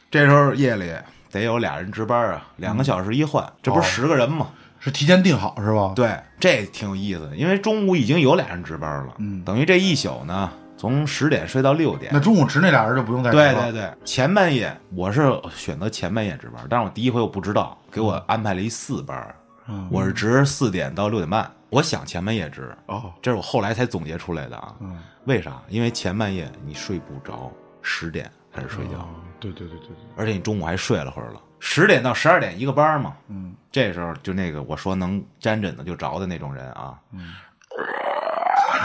[0.09, 0.93] 这时候夜里
[1.33, 4.47] 得有俩人值班啊，两个小时一换，这不是十个人吗？
[4.79, 5.93] 是提前定好是吧？
[5.97, 12.20] 对，这挺有意思，因为中午已经有俩人值班了，嗯等于这一宿呢，从十点睡到六点那。
[12.20, 19.35] 中午值那俩人就不用再值了对对对，前半夜我是选择前半夜值班，但是我第一回我不知道，给我安排了一四班，
[19.68, 21.51] 嗯我是值四点到六点半。
[21.70, 24.74] 我想前半夜值，哦，这是我后来才总结出来的啊。
[24.81, 25.61] 嗯，为啥？
[25.68, 27.51] 因为前半夜你睡不着，
[27.83, 29.09] 十点开始睡觉，哦
[29.41, 33.14] 对对对对对，而且你中午还睡了会儿了，十点到十二点一个班嘛。
[33.29, 37.35] 嗯，这时候就那个我说能沾枕头就着的那种人啊，嗯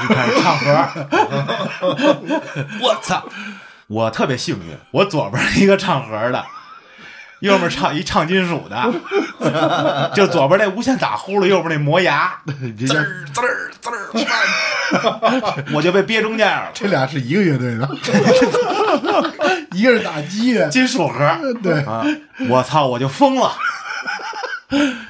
[0.07, 0.87] 就开始唱和。
[2.81, 3.23] 我操！
[3.87, 6.45] 我特别幸运，我左边一个唱和的，
[7.41, 12.39] 右边唱一唱金属的，就左边那无限打呼噜，右边那磨牙，
[12.87, 13.71] 滋儿滋儿
[14.13, 16.69] 滋儿， 我就被憋中间了。
[16.73, 17.89] 这俩是一个乐队的，
[19.73, 22.05] 一个是打击的，金属盒，对啊，
[22.47, 23.51] 我操，我就疯了。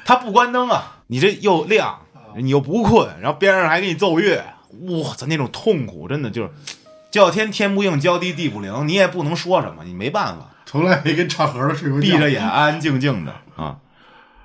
[0.04, 2.00] 他不关灯啊，你这又亮，
[2.36, 4.44] 你又不困，然后边上还给你奏乐，
[4.80, 6.50] 我操，那种痛苦真的就是
[7.10, 13.76] 叫天天不应，叫地地不灵，你也不能说什么，你没办法，从来没跟唱和的睡过觉，闭着眼安安静静的啊。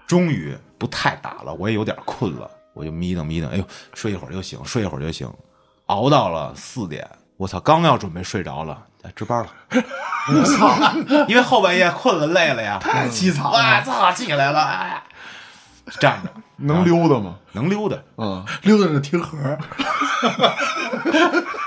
[0.05, 3.63] 终于不太打了，我也有点困了，我就眯瞪眯瞪，哎呦，
[3.93, 5.29] 睡一会儿就醒，睡一会儿就醒，
[5.87, 7.05] 熬到了四点，
[7.35, 9.49] 我操，刚要准备睡着了，哎，值班了，
[10.33, 10.77] 我操，
[11.27, 13.51] 因为后半夜困了累了呀，太凄惨了。
[13.51, 15.03] 我，操，起来了，哎，
[15.99, 17.35] 站着能溜达吗？
[17.53, 19.57] 能溜达，嗯，溜达着听和，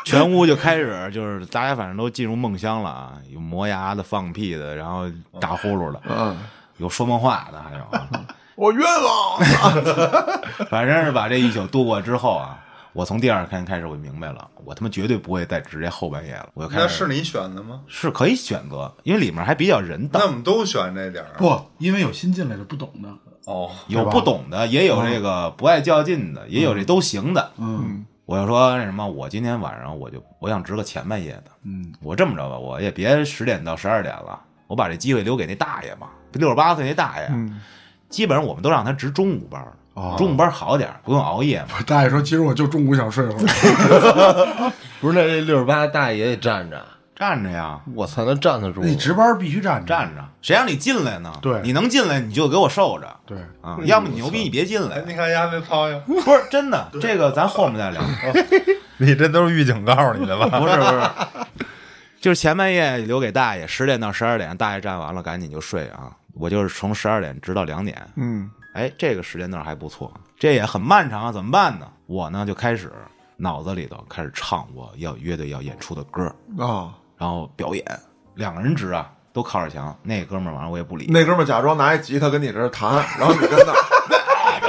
[0.05, 5.05] 全屋就开始就是大家反正都进入梦乡了啊，有磨牙的、放屁的，然后
[5.41, 6.36] 打呼噜的，嗯，
[6.78, 8.09] 有说梦话的，还有啊。
[8.57, 9.41] 我冤枉。
[10.68, 12.59] 反正是把这一宿度过之后啊，
[12.93, 16.51] 我从第二天开始我就明白了，我他妈绝对不会再直接后半夜了。
[16.53, 17.80] 我就开始那是你选的吗？
[17.86, 23.09] 是可以选择，因为里面还比较人道，那我们都选这点儿啊不，因为有新进来的不懂的，
[23.47, 27.51] 哦，有不懂的，也有这个不爱较劲的，也有这都行的。
[27.59, 28.05] 嗯。
[28.26, 34.38] 我就说那什么，我今天晚上我就我想值个前半夜的，嗯，我这么着吧，我也别十点到十二点了，
[34.68, 37.61] 我把这机会留给那大爷嘛，六十八岁那大爷，嗯。
[38.09, 40.14] 基本上我们都让他值中午班，哦。
[40.16, 41.82] 中午班好点，不用熬夜嘛。
[41.84, 44.70] 大爷说，其实我就中午想睡会儿，
[45.01, 46.80] 不是那这六十八大爷也得站着，
[47.20, 48.80] 站着呀，我操，那站得住？
[48.80, 51.30] 你值班必须站着，站着，谁让你进来呢？
[51.42, 55.04] 对你能进来你就给我受着对，啊，要么你牛逼你别进来哎，。
[55.06, 58.00] 你看丫那苍蝇，不是真的，这个咱后面再聊。
[58.96, 60.46] 你这都是预警告诉你的吧？
[60.58, 61.66] 不是不是，
[62.22, 66.10] 就是前半夜留给大爷，十点到十二点，大爷站完了赶紧就睡啊。
[66.32, 71.86] 我就是从十二点直到两点，嗯哎，这个时间段还不错，这也很漫长啊，怎么办呢？
[72.06, 72.90] 我呢就开始
[73.36, 77.84] 脑子里头开始唱我要乐队要演出的歌，啊，然后表演，
[78.34, 79.94] 两个人值啊，都靠着墙。
[80.02, 83.76] 那哥们儿完了我也不理，那哥们儿假装拿一吉他跟你这儿弹，然后你跟那儿
[84.08, 84.16] 那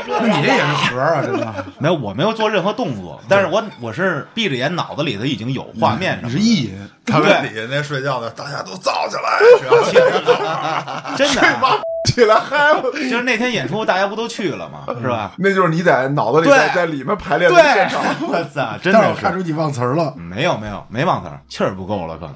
[0.24, 7.30] 你这也是盒啊，真的，没有，我没有做任何动作，但是我我是闭着眼，脑子里头已经有画面上你是意淫，他对。
[7.30, 9.40] 们底下那睡觉的，大家都燥起来，
[11.16, 11.80] 真的啊，
[12.12, 12.74] 起来嗨，
[13.10, 14.84] 就是那天演出大家不都去了吗？
[15.00, 15.32] 是吧？
[15.38, 22.26] 那就是你在脑子里在在里面排练的对现场。，我操，真但是我的是看出你忘词儿了，没有没有没忘词儿，气儿不够了，可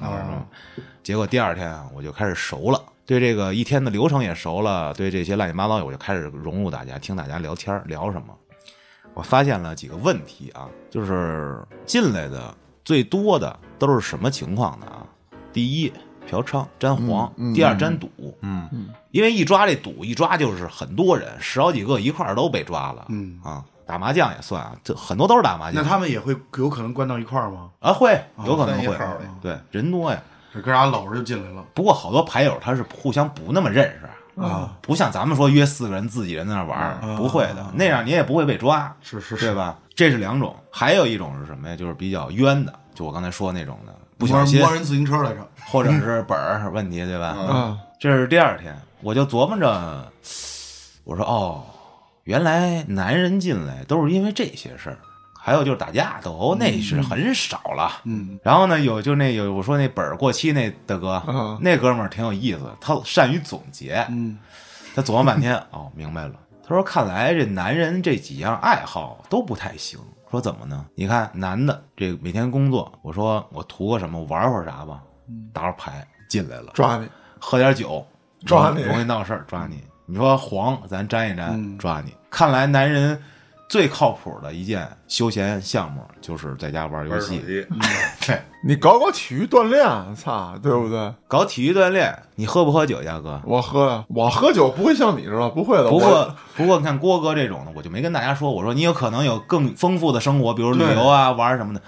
[0.76, 8.34] 是结果第二天啊，我就开始熟了，对这个一天的流程也熟了，对这些乱七八糟，我就开始融入大家，听大家聊天儿聊什么。
[9.14, 12.52] 我发现了几个问题啊，就是进来的
[12.84, 14.86] 最多的都是什么情况呢？
[14.86, 15.06] 啊？
[15.52, 15.92] 第一，
[16.26, 18.10] 嫖娼沾黄；嗯嗯第二，沾赌。
[18.42, 18.68] 嗯，
[19.12, 23.06] 因为一抓这赌，一抓就是很多人，十好几个一块儿都被抓了。
[23.08, 25.82] 嗯啊，打麻将也算啊，这很多都是打麻将。
[25.82, 27.70] 那他们也会有可能关到一块儿吗？
[27.78, 28.94] 啊会有可能会
[29.40, 30.20] 对人多呀。
[30.56, 39.76] 这哥俩搂着就进来了不过好多牌友他是互相不那么认识，啊，不像咱们说约四个人自己人在那玩不会的，那样你也不会被抓，是是是，对吧？
[39.94, 41.76] 这是两种，还有一种是什么呀？
[41.76, 47.36] 就是比较冤的，就我刚才说那种的，不小心摸人自行车来着，或者是本儿问题，对吧？
[47.38, 50.12] 嗯啊， 这是第二天，我就琢磨着，
[51.04, 51.62] 我说哦，
[52.24, 54.98] 原来男人进来都是因为这些事儿，
[55.46, 58.00] 还有就是打架斗殴，那是很少了。
[58.02, 64.36] 嗯，然后呢，有就那有我说那本儿过期那大哥，嗯那哥们儿挺有意思，他善于总结，嗯，
[64.92, 66.34] 他琢磨半天，哦，明白了。
[66.66, 70.84] 他说：“看来这男人这几样爱好都不太行，说怎么呢？
[70.96, 75.00] 你看男的这每天工作，我说我图个什么，我玩会儿啥吧，
[75.52, 77.06] 打会儿牌进来了，抓你，
[77.38, 78.04] 喝点酒
[78.44, 79.80] 抓你容易闹事儿抓你。
[80.06, 82.12] 你说黄，咱沾一沾抓你。
[82.28, 83.22] 看来男人
[83.68, 87.66] 最靠谱的一件休闲项目就是在家玩游戏。
[88.64, 91.12] 你搞搞体育锻炼，操，对不对？
[91.28, 93.40] 搞体育锻炼，你喝不喝酒，嘉哥？
[93.44, 95.88] 我喝呀，我喝酒不会像你似的，不会的。
[95.88, 98.50] 不过，不过，你看郭哥这种的，我就没跟大家说。
[98.50, 101.80] 我说你有可能有更丰富的生活，比如旅游啊、玩什么的。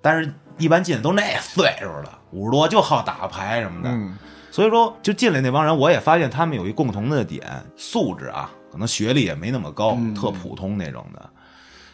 [0.00, 3.88] 但是，一般进的都那 岁数了，五十多就好打牌什么的。
[3.90, 4.16] 嗯，
[4.50, 7.44] 所以说，就进来那帮人，我也发现他们有一共同的点，
[7.76, 11.30] 素质啊，可能学历也没那么高，特普通那种的。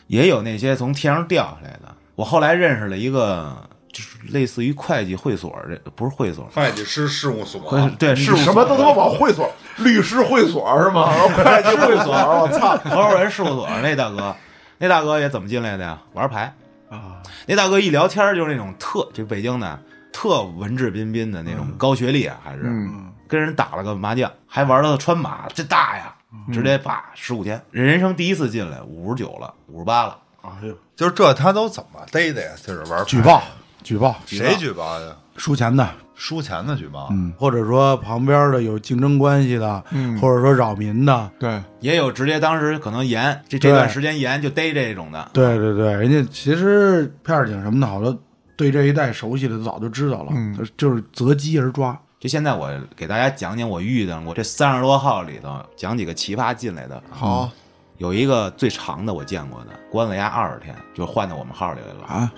[0.07, 1.95] 也有那些从天上掉下来的。
[2.17, 3.57] 我后来认识了一个，
[3.93, 11.11] 就是类似于会计会所，这不是会所，会计师事务所，对，事务所什么都他妈往会所，律师会所是吗？
[11.29, 12.77] 会计会所，我操！
[12.79, 14.35] 合伙人事务所那大哥，
[14.79, 16.01] 那大哥也怎么进来的呀？
[16.15, 16.53] 玩牌
[16.91, 17.23] 啊！
[17.47, 19.81] 那大哥一聊天就是那种特，这北京的
[20.13, 26.15] 特文质彬彬的那种高学历啊，还是嗯跟人打了个麻将，还玩了个川马，这大呀！
[26.53, 32.53] 直接啪十五天，人生第一次进来五十九了，五十八了，哎呦，就是这他都怎么逮的呀？
[32.65, 33.43] 就是玩牌举报，
[33.83, 35.17] 举报，谁举报呀？
[35.37, 40.19] 输钱的，输钱的举报，嗯，或者说旁边的有竞争关系的，嗯。
[40.19, 48.17] 或者说扰民的，对，也有直接当时可能严这这段时间严就逮这种的，对对对，人家其实片儿警什么的，好多
[48.55, 50.55] 对这一带熟悉的早就知道了，嗯。
[50.55, 51.99] 就就是择机而抓。
[52.21, 57.51] 就现在我给大家讲讲我遇到过这三十多号里头讲几个奇葩进来的，好
[57.97, 62.05] 有一个最长的我见过的，关了押二十天，就换到我们号里来了。
[62.07, 62.31] 啊，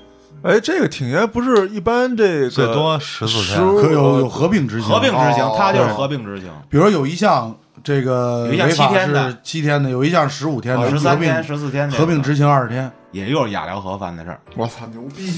[0.43, 7.53] 哎，这个挺爷不是一般这个最多十四天十可有有合并执行，合并执行哦，他就是合并执行，比如说有一项
[7.83, 14.41] 这个有一项违法七天的是七天的，有一项十五天的，十合并三天、十四天的合并执行二十天，也又是雅辽河犯的事儿。
[14.55, 15.33] 我操，牛逼！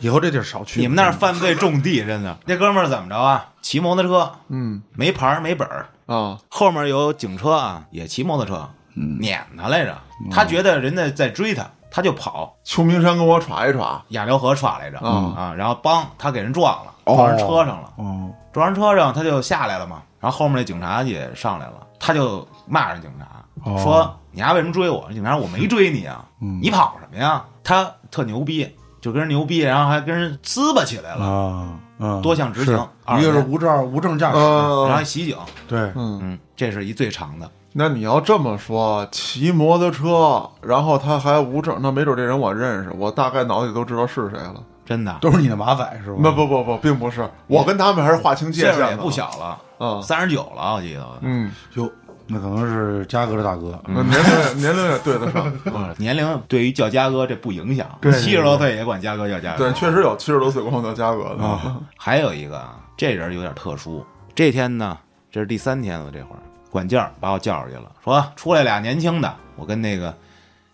[0.00, 0.80] 以后这地儿少去。
[0.80, 2.36] 你们那儿犯罪重地， 真的。
[2.46, 3.46] 那哥们儿怎么着啊？
[3.62, 9.96] 骑摩托车，嗯没牌儿没本儿，啊，后面有警车啊，也骑摩托车，撵他来着。
[10.30, 17.92] 他觉得人家在追他，他就跑，秋名山跟我耍一耍，亚辽河耍来着嗯啊，然后帮他给人撞了，哦撞人车上了。
[17.96, 20.02] 哦，撞人车上，他就下来了嘛。
[20.20, 25.08] 然后后面那警察也上来了，他就骂人警察，哦说你丫为什么追我？
[25.12, 26.24] 警察说我没追你啊，
[26.60, 27.44] 你跑什么呀？
[27.62, 31.68] 他特牛逼，就跟人牛逼，然后还跟人滋巴起来了，啊
[32.00, 32.74] 嗯，多项执行
[33.18, 35.36] 一个是无证无证驾驶，然后袭警，
[35.66, 37.50] 对，嗯，嗯，这是一最长的。
[37.72, 44.54] 那你要这么说，骑摩托车，然后他还无证，那没准这人我认识，我大概脑子里都知道是谁了。
[44.86, 46.18] 真的，都是你的马仔是吧？
[46.20, 48.76] 那不 不不，并不是，我跟他们还是划清界限的。
[48.76, 51.06] 岁数也不小了，嗯，三十九了，我记得。
[51.20, 51.90] 嗯，哟，
[52.30, 55.50] 那可能是嘉哥的大哥，那年龄年龄也对得上。
[55.74, 59.64] 嗯年龄对于叫嘉哥这不影响，七十多岁也管嘉哥叫嘉哥。
[59.64, 61.42] 对，确实有七十多岁光叫嘉哥的。
[61.42, 64.04] 啊还有一个啊，这人有点特殊。
[64.34, 64.96] 这天呢，
[65.32, 66.38] 这是第三天了，这会儿
[66.70, 70.14] 管教把我叫出去了，说出来俩年轻的，我跟那个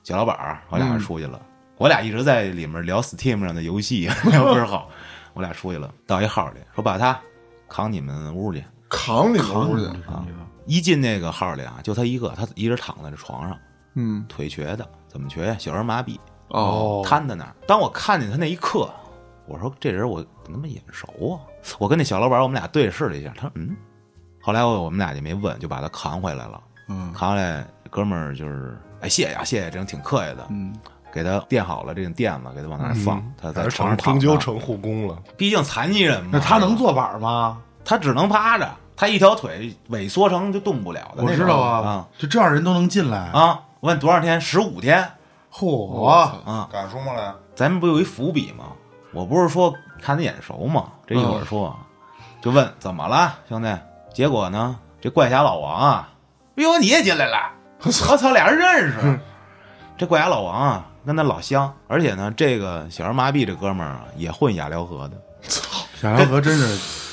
[0.02, 1.40] 小老板儿，我俩人出去了。
[1.76, 4.88] 我俩一直在里面聊 Steam 上的游戏， 聊倍儿好。
[5.32, 7.18] 我俩出去了，到一号里说把他
[7.68, 8.62] 扛你们屋去。
[8.88, 9.86] 扛你们屋去。
[10.06, 10.24] 啊
[10.66, 13.58] 一进那个号里啊，就他一个，他一直躺在这床上，
[13.94, 15.56] 嗯，腿瘸的，怎么瘸呀？
[15.58, 17.54] 小儿麻痹，哦，瘫在那儿。
[17.66, 18.88] 当我看见他那一刻，
[19.46, 21.40] 我说这人我怎么那么眼熟啊？
[21.78, 23.76] 我跟那小老板我们俩对视了一下，他说嗯。
[24.40, 26.60] 后来我我们俩就没问，就把他扛回来了。
[26.88, 30.74] 嗯扛回来，哥们儿就是哎谢谢啊谢谢，这人挺客气的，嗯，
[31.10, 35.22] 给他垫好了这种垫子，给他往那儿放，他在床上躺终究成护工了。
[35.36, 37.58] 毕竟残疾人嘛，那他能坐板吗？
[37.86, 41.30] 他只能趴着，他一条腿萎缩成就动不了的那种。
[41.30, 43.60] 我知道啊啊，就这样人都能进来，啊！
[43.80, 44.40] 我问多少天？
[44.40, 45.06] 十五天
[45.52, 46.68] 嚯我啊！
[46.72, 47.32] 敢说吗来？
[47.54, 48.64] 咱们不有一伏笔吗？
[49.12, 49.72] 我不是说
[50.02, 50.86] 看他眼熟吗？
[51.06, 51.76] 这一会儿说，
[52.40, 53.68] 就问怎么了，兄弟？
[54.12, 56.08] 结果呢，这怪侠老王啊，
[56.56, 57.52] 哎呦，你也进来了！
[57.84, 59.20] 我操，俩人认识。
[59.96, 66.66] 这怪侠老王啊，跟他老乡，而且呢，这个小儿麻痹这哥们儿啊，也混雅辽河的，操， 雅辽河真是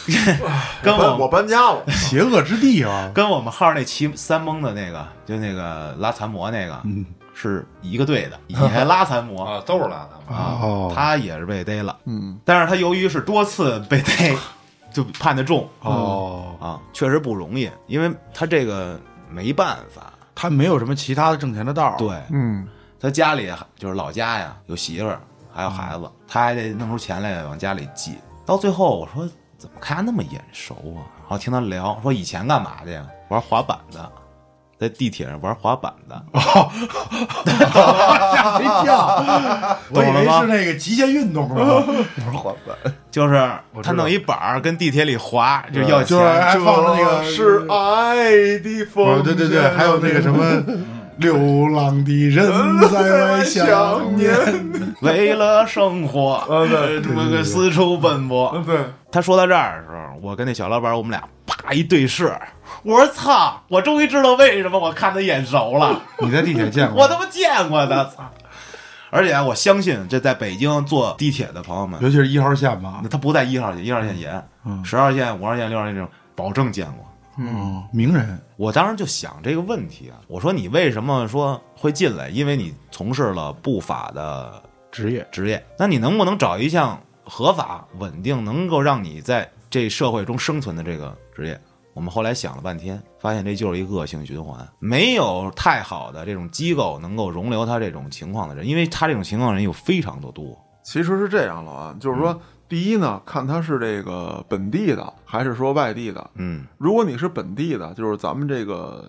[0.82, 1.84] 跟我我搬家了。
[1.92, 3.10] 邪恶之地啊！
[3.16, 10.36] 跟我们号那骑三蒙的那个，就那个拉残魔那个，嗯是一个队的，也还拉残魔啊，都是拉残魔。
[10.36, 14.36] 啊哦，他也是被逮了，嗯，但是他由于是多次被逮，
[14.94, 19.00] 就判的重哦，啊，确实不容易，因为他这个
[19.30, 22.68] 没办法，他没有什么其他的挣钱的道儿，对嗯，
[23.00, 25.20] 他家里就是老家呀，有媳妇儿
[25.52, 28.16] 还有孩子，他还得弄出钱来往家里寄。
[28.46, 29.28] 到最后我说
[29.62, 31.06] 怎么看他那么眼熟啊？
[31.20, 33.06] 然后听他聊说以前干嘛的呀？
[33.30, 34.12] 玩滑板的，
[34.80, 36.42] 在地铁上玩滑板的，吓
[38.58, 39.22] 我一跳，
[39.92, 41.84] 我以为是那个极限运动呢。
[42.34, 42.76] 滑板，
[43.12, 43.52] 就是
[43.84, 46.42] 他弄一板儿跟地铁里滑，就要就是钱。
[46.42, 50.64] 还放着那个是爱的风哦，对对对，还有那个什么
[51.18, 52.46] 流浪的人
[52.90, 54.32] 在外想念。
[55.02, 58.62] 为了生活，啊对这个四处奔波。
[58.66, 58.78] 对，
[59.12, 62.32] 他说到这儿的时候，我跟那小老板我们俩啪一对视，
[62.84, 67.02] 我说操，我终于知道为什么我看他眼熟了， 你在地铁见过？
[67.02, 68.30] 我他妈见过他，操！
[69.10, 73.10] 而且我相信这在北京坐地铁的朋友们，尤其是一号线吧那。
[73.10, 74.42] 他不在一号线，一号线严，
[74.86, 77.06] 十号线、五号线、六号线这种保证见过。
[77.42, 82.30] 嗯，名人我当时就想这个问题啊，我说你为什么说会进来？
[82.30, 84.62] 因为你从事了不法的
[84.92, 91.60] 职业，职业，那你能不能找一项合法、稳定，能够让你在这社会中生存的这个职业？
[91.94, 100.58] 我们后来想了半天，发现这就是一个恶性循环，没有太好的这种机构能够容留他这种情况的人，因为他这种情况的人有非常的多。
[100.84, 102.40] 其实是这样了啊，就是说，
[102.72, 106.26] 第一呢，看他是这个本地的还是说外地的。
[106.36, 109.04] 嗯如果你是本地的，就是咱们这个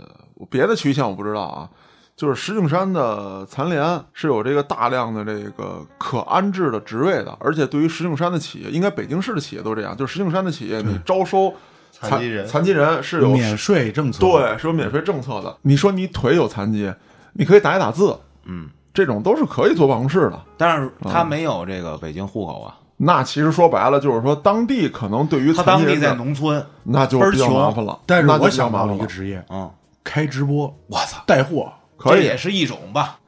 [0.51, 1.71] 别的区县我不知道啊，
[2.17, 11.55] 就是石景山的残联是有这个大量的这个可安置的职位的，而且对于石景山的企业，应该北京市的企业都这样，就是石景山的企业，你招收
[11.93, 14.19] 残疾人残疾人是有免税政策。
[14.19, 15.57] 对是有免税政策的。
[15.63, 16.93] 你说你腿有残疾，
[17.35, 20.43] 你可以打一打字，嗯，这种都是可以坐办公室的。
[20.57, 22.75] 但是他没有这个北京户口啊，
[23.05, 28.01] 那其实说白了，就是说当地可能对于他当地在农村，那就比较倍儿穷麻烦了。
[28.07, 29.69] 但是我想到了麻烦了，一个职业，嗯，
[30.05, 31.73] 开直播我操，带货。
[31.97, 33.19] 可以这也是一种吧。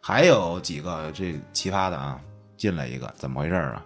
[0.00, 2.18] 还有几个这奇葩的啊，
[2.58, 3.82] 进来一个怎么回事啊？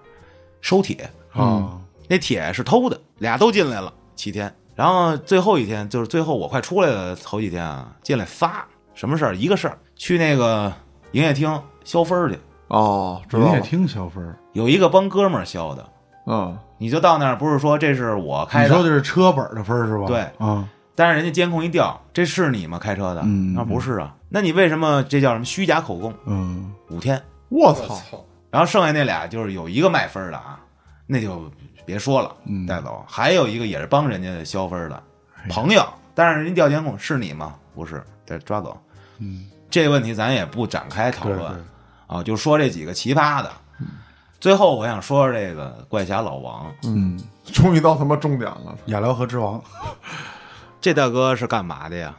[0.61, 4.53] 收铁，啊，那铁是偷的，俩都进来了，七天。
[4.75, 8.64] 然后最后一天就是最后我快出来的头几天啊，进来仨
[8.95, 9.37] 什么事儿？
[9.37, 10.73] 一个事儿，去那个
[11.12, 12.39] 营业厅消分儿去，
[12.73, 13.61] 哦，知营业道了。
[13.61, 14.37] 厅消分儿。
[14.53, 15.87] 有一个帮哥们儿消的，
[16.27, 20.07] 嗯，你就到那儿，不是说这是我开的，你说的是车本的分儿是吧？
[20.07, 22.79] 对啊，但是人家监控一调，这是你吗？
[22.79, 23.20] 开车的？
[23.25, 26.14] 嗯那不是啊，那你为什么这叫什么虚假口供？
[26.25, 30.59] 嗯，五天，我操，然后剩下那俩就是有一个卖分儿的啊，
[31.07, 31.51] 那就
[31.85, 33.05] 别说了，嗯带走。
[33.07, 35.03] 还有一个也是帮人家消分儿的
[35.37, 37.55] 哎朋友，但是人家调监控是你吗？
[37.75, 38.79] 不是，得抓走。
[39.18, 41.62] 嗯，这个问题咱也不展开讨对论对，
[42.13, 43.51] 啊，就说这几个奇葩的。
[44.39, 48.77] 最后我想说说这个怪侠老王，嗯，终于到他妈重点了。
[48.87, 49.63] 雅辽河之王，
[50.81, 52.15] 这大哥是干嘛的呀？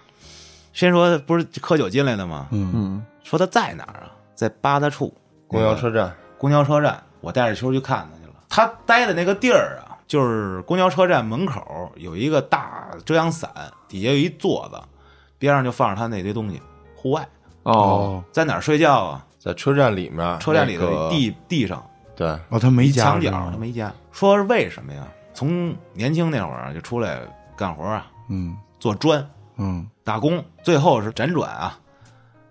[0.71, 2.47] 先说不是喝酒进来的吗？
[2.51, 4.11] 嗯嗯说他在哪儿啊？
[4.33, 5.13] 在八大处
[5.47, 8.33] 公交车站，公交车站，我带着秋去看他去了。
[8.49, 13.51] 他待的那个地儿啊，就是公交车站门口有一个大遮阳伞，
[13.87, 14.81] 底下有一座子，
[15.37, 16.61] 边上就放着他那堆东西。
[16.95, 17.27] 户外
[17.63, 19.25] 哦，在哪儿睡觉啊？
[19.43, 21.83] 在车站里面，车站里的那个地地上
[22.15, 23.91] 对，哦，他没家墙角他没家。
[24.11, 25.05] 说是为什么呀？
[25.33, 27.19] 从年轻那会儿就出来
[27.57, 29.27] 干活啊，嗯做砖
[29.57, 31.77] 嗯打工，最后是辗转啊，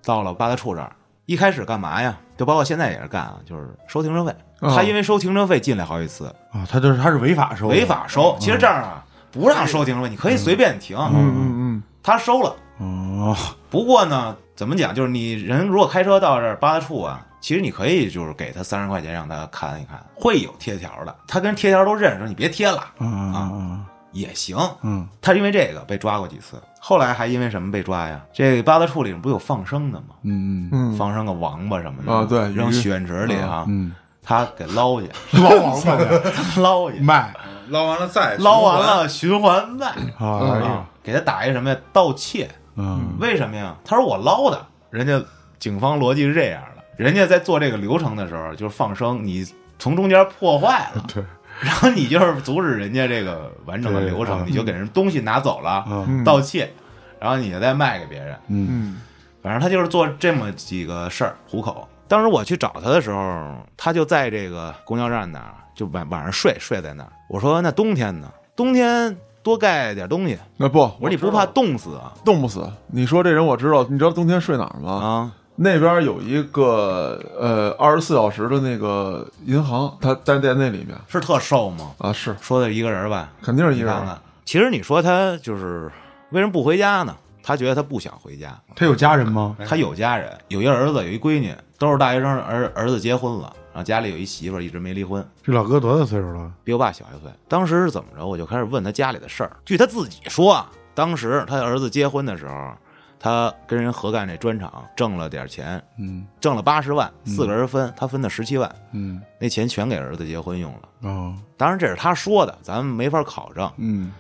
[0.05, 0.93] 到了八大处这儿。
[1.27, 2.19] 一开始干嘛呀？
[2.37, 4.35] 就包括现在也是干啊，就是收停车费。
[4.61, 8.37] 哦他因为收停车费进来好几次，啊，他就是他是违法收，违法收。
[8.39, 12.55] 其实这儿啊不让收停车费，你可以随便停，嗯嗯嗯，他收了。
[12.79, 13.37] 哦，
[13.71, 14.95] 不过呢，怎么讲？
[14.95, 21.13] 就是你人如果开车到这儿八大处啊，其实你可以就是给他三十块钱让他看一看，会有贴条的。
[21.27, 24.57] 他跟贴条都认识，你别贴了嗯嗯也行。
[24.83, 28.21] 嗯他因为这个被抓过几次，后来还因为什么被抓呀？
[28.33, 30.15] 这八大处里不有放生的吗？
[30.23, 33.93] 嗯嗯嗯，放生个王八什么的啊对扔许愿池里啊，嗯，
[34.23, 35.11] 他给捞去，
[35.43, 37.35] 捞王八去捞去，卖
[37.69, 39.87] 捞完了再捞完，了循环卖
[40.21, 41.77] 啊，给他打一什么呀？
[41.93, 42.49] 盗窃。
[42.77, 43.77] 嗯为什么呀？
[43.85, 45.23] 他说我捞的，人家
[45.59, 49.47] 警方逻辑是这样的，人家在做这个流程的时候就是放生，你
[49.79, 51.23] 从中间破坏了， 对，
[51.61, 55.85] 然后你就是阻止人家这个完整的流程，啊你就给人东西拿走了，
[56.25, 56.73] 盗窃，
[57.21, 59.03] 然后你再卖给别人，嗯嗯
[59.43, 61.89] 反正他就是做这么几个事儿糊口。
[62.07, 67.11] 当时我去找他的时候，他就在这个公交站那儿，就晚晚上睡睡在那儿。
[67.29, 68.31] 我说那冬天呢？
[68.55, 70.39] 冬天多盖点东西。
[70.57, 72.13] 那不，我说你不怕冻死啊？
[72.25, 72.67] 冻不死？
[72.89, 74.93] 你说这人我知道，你知道冬天睡哪儿吗？
[74.93, 81.91] 啊，那边有一个呃二十四小时的那个银行，他待在那里面是特瘦吗？
[81.99, 83.95] 啊，是说的一个人吧，肯定是一个人。
[83.95, 85.91] 看看，其实你说他就是
[86.31, 87.15] 为什么不回家呢？
[87.45, 89.57] 他觉得他不想回家，他有家人吗？
[89.69, 96.53] 他有家人，有一儿子，有一闺女，都是大学生，儿儿子结婚了，然后家里有一媳妇儿，一直没离婚，这老哥多大岁数了？
[96.63, 97.31] 比我爸小一岁。
[97.49, 98.27] 当时是怎么着？
[98.27, 99.57] 我就开始问他家里的事儿。
[99.65, 102.73] 据他自己说啊，当时他儿子结婚的时候，
[103.19, 111.09] 他跟人合干这砖厂，挣了点钱，嗯挣了八十万，四个人分，他分的十七万，嗯那钱全给儿子结婚用了。
[111.09, 113.71] 哦当然这是他说的，咱们没法考证。
[113.79, 114.13] 嗯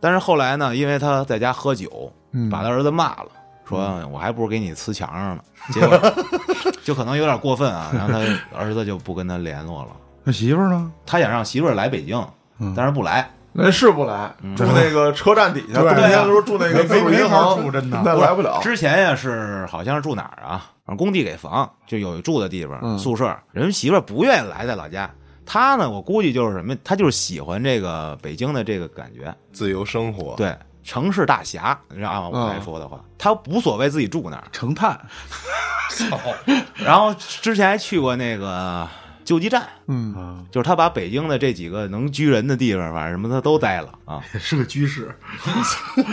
[0.00, 3.28] 但是后来呢，因为他在家喝酒，嗯，把他儿子骂了，
[3.64, 5.44] 说我还不如给你呲墙上呢。
[5.72, 5.96] 结果
[6.84, 9.88] 就可能有点过分啊， 然后他儿子就不跟他联络了。
[10.24, 10.90] 那媳妇儿呢？
[11.06, 12.22] 他想让媳妇儿来北京，
[12.58, 13.28] 嗯但是不来。
[13.54, 18.58] 那是不来，住那个车站底下，对冬天的时候住那个自助银行，住真的那来不了。
[18.62, 20.70] 之前呀是好像是住哪儿啊？
[20.86, 23.36] 反正工地给房，就有住的地方，嗯宿舍。
[23.52, 25.10] 人媳妇儿不愿意来在老家，
[25.44, 31.78] 他呢，我估计就是什么，他就是喜欢这个北京的这个感觉，自由生活，对，城市大侠。
[32.02, 34.44] 按我来说的话，他无所谓自己住哪儿。
[34.52, 35.00] 成探，
[36.76, 38.88] 然后之前还去过那个
[39.24, 44.22] 救济站，嗯，啊，就是他把北京的这几个能居人的地方，反正什么他都待了啊。
[44.38, 45.14] 是个居士。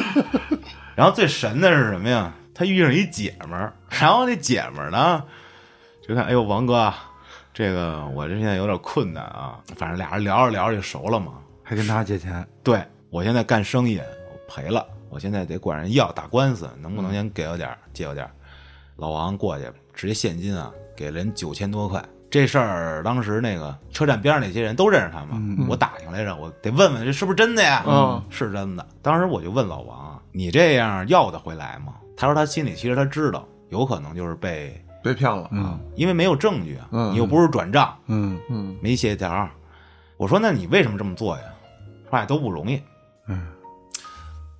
[0.96, 2.34] 然后最神的是什么呀？
[2.54, 5.24] 他遇上一姐们儿，然后那姐们儿呢，
[6.06, 7.10] 就看，哎呦，王哥啊，
[7.54, 11.36] 这个我这现在有点困难啊，反正俩人聊着聊着就熟了嘛。
[11.64, 14.19] 还跟他借钱，对我现在干生意，我
[14.50, 18.32] 赔了，我现在得管人要打官司，能不能先给我点儿借我点儿？
[18.98, 22.04] 老王过去直接现金啊，给了人九千多块。
[22.32, 27.84] 这事儿当时那个车站边上那些人都认识他嘛，我打听来着，我得问问这是不是真的呀？
[27.88, 28.86] 嗯，是真的。
[29.02, 31.96] 当时我就问老王啊，你这样要得回来吗？
[32.16, 35.50] 他说他心里其实他知道，有可能就是被，被骗了。
[35.52, 39.50] 嗯因为没有证据啊，嗯你又不是转账，嗯嗯没协调。
[40.18, 41.44] 我说那你为什么这么做呀？
[42.10, 42.80] 说哎都不容易。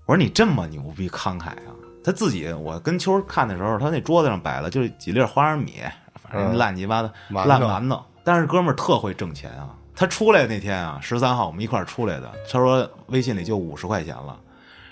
[0.10, 1.70] 嗯我说你这么牛逼慷慨啊！
[2.04, 5.84] 他自己，我跟秋儿看的时候，他那桌子上摆了就是几粒花生米，
[6.16, 8.04] 反正嗯烂鸡巴的、烂馒头。
[8.24, 9.76] 但是哥们儿特会挣钱啊！
[9.96, 14.36] 他出来那天啊，十三号我们一块儿出来的，他说微信里就五十块钱了。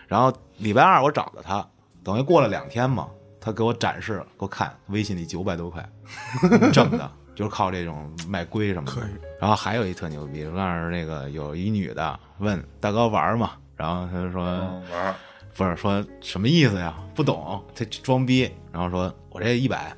[0.05, 1.67] 然后礼拜二我找的他，
[2.03, 3.07] 等于过了两天嘛，
[3.41, 5.83] 他给我展示，给我看微信里九百多块
[6.71, 9.01] 挣的，就是靠这种卖龟什么的。
[9.39, 13.53] 然后还有一特牛逼，那是那个有一女的问大哥玩儿吗？
[13.77, 14.43] 然后他就说。
[14.91, 15.15] 玩儿
[15.55, 16.93] 不是说什么意思呀？
[17.15, 19.91] 不懂，他装逼，然后说我这一百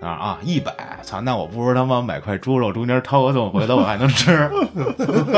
[0.00, 0.74] 啊啊一百，
[1.04, 4.50] 操，那我不如他妈买块猪肉，中间掏个洞，回头我还能吃。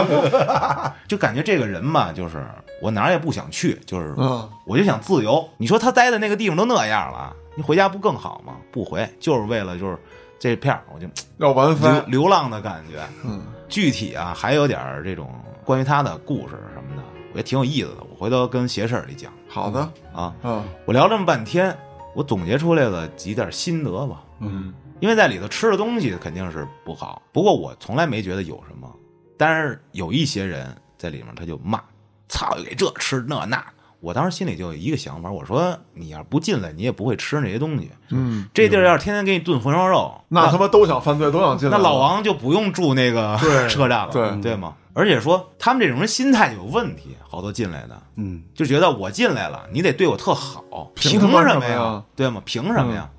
[1.06, 2.42] 就感觉这个人吧，就是
[2.80, 5.46] 我哪儿也不想去，就是嗯我就想自由。
[5.58, 8.54] 你说他待的那个地方都那样了，你回家不更好吗？
[8.72, 9.98] 不回，就是为了就是
[10.38, 12.10] 这片儿，我就要玩流翻。
[12.10, 12.98] 流浪的感觉。
[13.26, 15.28] 嗯具体啊，还有点这种
[15.64, 17.02] 关于他的故事什么的，
[17.36, 17.98] 我觉得挺有意思的。
[18.08, 19.80] 我回头跟鞋婶儿里讲好的
[20.10, 20.34] 啊。
[20.42, 21.76] 嗯我聊这么半天，
[22.14, 24.24] 我总结出来了几点心得吧。
[24.40, 28.90] 嗯因为在里头吃的东西肯定是不好，不过我从来没觉得有什么。
[29.36, 31.78] 但是有一些人在里面他就骂，
[32.26, 33.62] 操，给这吃那那。
[34.00, 37.90] 我当时心里就有一个想法，我说你要不进来，你也不会吃那些东西。
[38.10, 41.76] 嗯，这地儿要是天天给你炖红烧肉，那他妈都想犯罪，都想进来。
[41.76, 43.36] 那老王就不用住那个
[43.68, 44.74] 车站了，对对吗？
[44.92, 52.02] 而且说他们这种人心态有问题，好多进来的嗯就觉得我进来了，你得对我特好，凭什么呀？
[52.14, 52.40] 对吗？
[52.44, 53.10] 凭什么呀？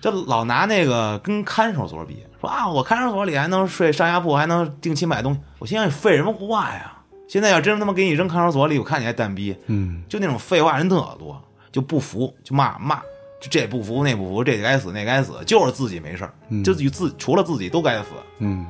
[0.00, 5.40] 就老拿那个跟看守所比，说啊，我看守所里还能睡上下铺，还能定期买东西。
[5.58, 6.96] 我心想，你废什么话呀？
[7.30, 12.96] 现在要真他妈给你扔看守所里，我看你还蛋逼，嗯就那种废话人特多，就不服就骂骂，
[13.40, 18.08] 就这不服那不服，这该死那该死，就是自己没事儿，嗯就自除了自己都该死。
[18.40, 18.66] 嗯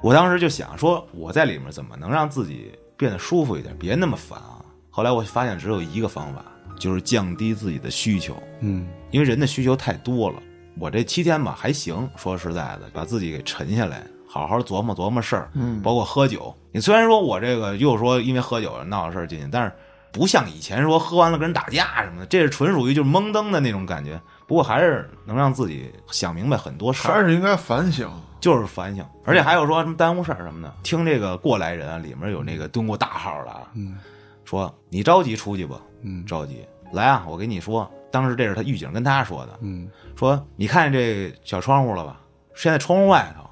[0.00, 4.64] 我当时就想说，我在里面怎么能让自己变得舒服一点，别那么烦啊？
[4.88, 6.42] 后来我发现只有一个方法，
[6.78, 10.42] 就是降低自己的需求，嗯因为人的需求太多了。
[10.78, 16.54] 我这七天吧还行，说实在的，把自己给沉下来，好好琢磨琢磨事儿，嗯包括喝酒。
[16.70, 19.72] 你虽然说我这个又说因为喝酒闹事儿进去，但是
[20.12, 24.20] 不像以前说喝完了跟人打架什么的，这是纯属于就是懵登的那种感觉。
[24.46, 27.12] 不过还是能让自己想明白很多事儿。
[27.14, 28.08] 还是应该反省。
[28.40, 30.74] 就是反省，而且还有说什么耽误事儿什么的。
[30.82, 33.98] 听这个过来人啊，里面有那个蹲过大号的啊，嗯
[34.46, 37.22] 说你着急出去吧，嗯着急来啊！
[37.28, 39.86] 我跟你说，当时这是他狱警跟他说的，嗯
[40.16, 42.18] 说你看这小窗户了吧？
[42.54, 43.44] 现在窗户外头，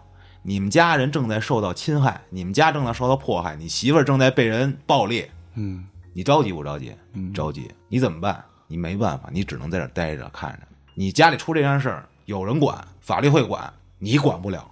[0.49, 5.27] 你们家人正在受到侵害，你们家正在受到迫害，你媳妇儿正在被人暴力，
[5.57, 6.97] 嗯你着急不着急？
[7.13, 8.43] 嗯着急，你怎么办？
[8.67, 10.61] 你没办法，你只能在这儿待着看着。
[10.95, 14.67] 你家里出这件事儿，有人管，法律会管，你管不了。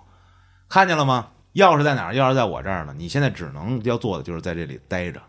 [0.67, 1.29] 看见了吗？
[1.57, 2.15] 钥匙在哪儿？
[2.15, 2.95] 钥匙在我这儿呢。
[2.97, 5.21] 你现在只能要做的就是在这里待着。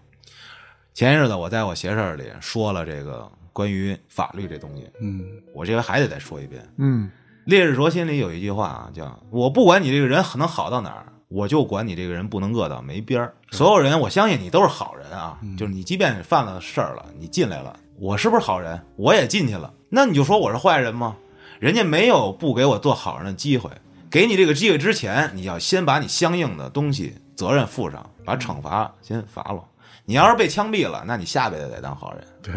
[0.94, 6.65] 前些日子我在我邪事儿里说了这个关于法律这东西，嗯我这回还得再说一遍。
[6.78, 7.11] 嗯
[7.48, 18.78] 烈日灼心里有一句话啊，叫“我不管你这个人能好到哪儿，我就管你这个人不能恶到没边儿。”所有人，我相信你都是好人啊，就是你即便犯了事儿了，你进来了，我是不是好人？
[18.98, 21.15] 我也进去了，那你就说我是坏人吗？
[21.61, 23.72] 人家没有不给我做好人的机会，
[24.11, 29.64] 给你这个机会之前，你要先把你相应的东西责任负上，把惩罚先罚了。
[30.10, 32.24] 你要是被枪毙了，那你下辈子得当好人。
[32.42, 32.54] 对，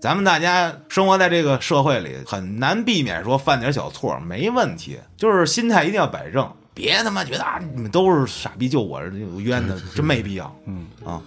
[0.00, 9.10] 咱们大家生活在这个社会里，很难避免说犯点小错，没问题，就是心态一定要摆正，别他妈觉得啊你们都是傻逼，就我是
[9.42, 10.56] 冤的，真没必要。
[10.64, 11.20] 嗯啊，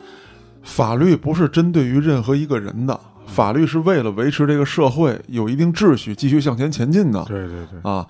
[0.64, 7.24] 法律不是针对于任何一个人的，法律是为了维持这个社会有一定秩序，继续向前前进的。
[7.26, 8.08] 对对对，啊。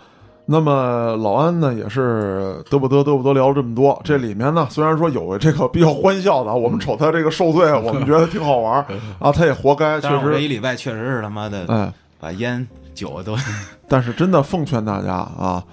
[0.52, 4.02] 那么老安呢，也是得不得得不得聊了这么多。
[4.04, 8.86] 这里面呢，虽然说有这个比较欢笑的，我们瞅他这个受罪，我们觉得挺好玩儿
[9.20, 13.38] 啊，他也活该，确实这一，礼拜确实是他妈的哎，把烟酒都
[13.88, 15.64] 但是真的奉劝大家啊，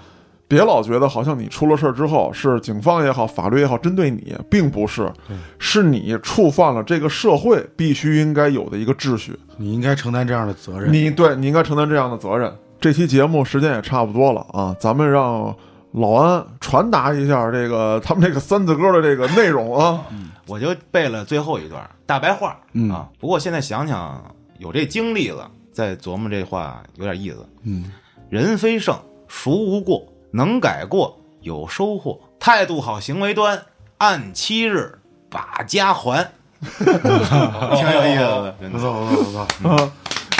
[0.47, 5.11] 别老觉得好像你出了事儿之后是警方也好，法律也好针对你，并不是，
[5.57, 9.35] 是你触犯了这个社会必须应该有的一个秩序。
[9.57, 10.93] 你应该承担这样的责任。
[10.93, 12.53] 你对你应该承担这样的责任。
[12.79, 15.55] 这期节目时间也差不多了啊，咱们让
[15.93, 20.05] 老安传达一下这个 他们这个三字歌的这个内容啊。
[20.45, 23.09] 我就背了最后一段大白话、嗯啊。
[23.19, 24.23] 不过现在想想，
[24.59, 27.45] 有这经历了，再琢磨这话有点意思。
[27.63, 27.91] 嗯，
[28.29, 28.97] 人非圣，
[29.27, 30.05] 孰无过？
[30.31, 32.19] 能改过，有收获。
[32.39, 33.61] 态度好，行为端，
[33.97, 34.99] 按期日
[35.29, 36.31] 把家还。
[36.61, 38.77] 挺有意思的，真的。
[38.77, 39.91] 不错不错不错。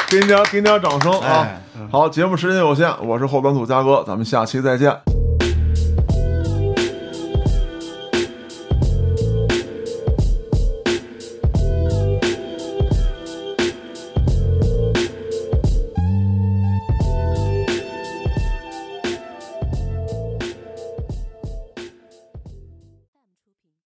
[0.07, 1.45] 啊，给你点给你点掌声啊！
[1.45, 1.61] 哎
[1.91, 5.16] 好，节目时间有限，我是后端组嘉哥，咱们下期再见。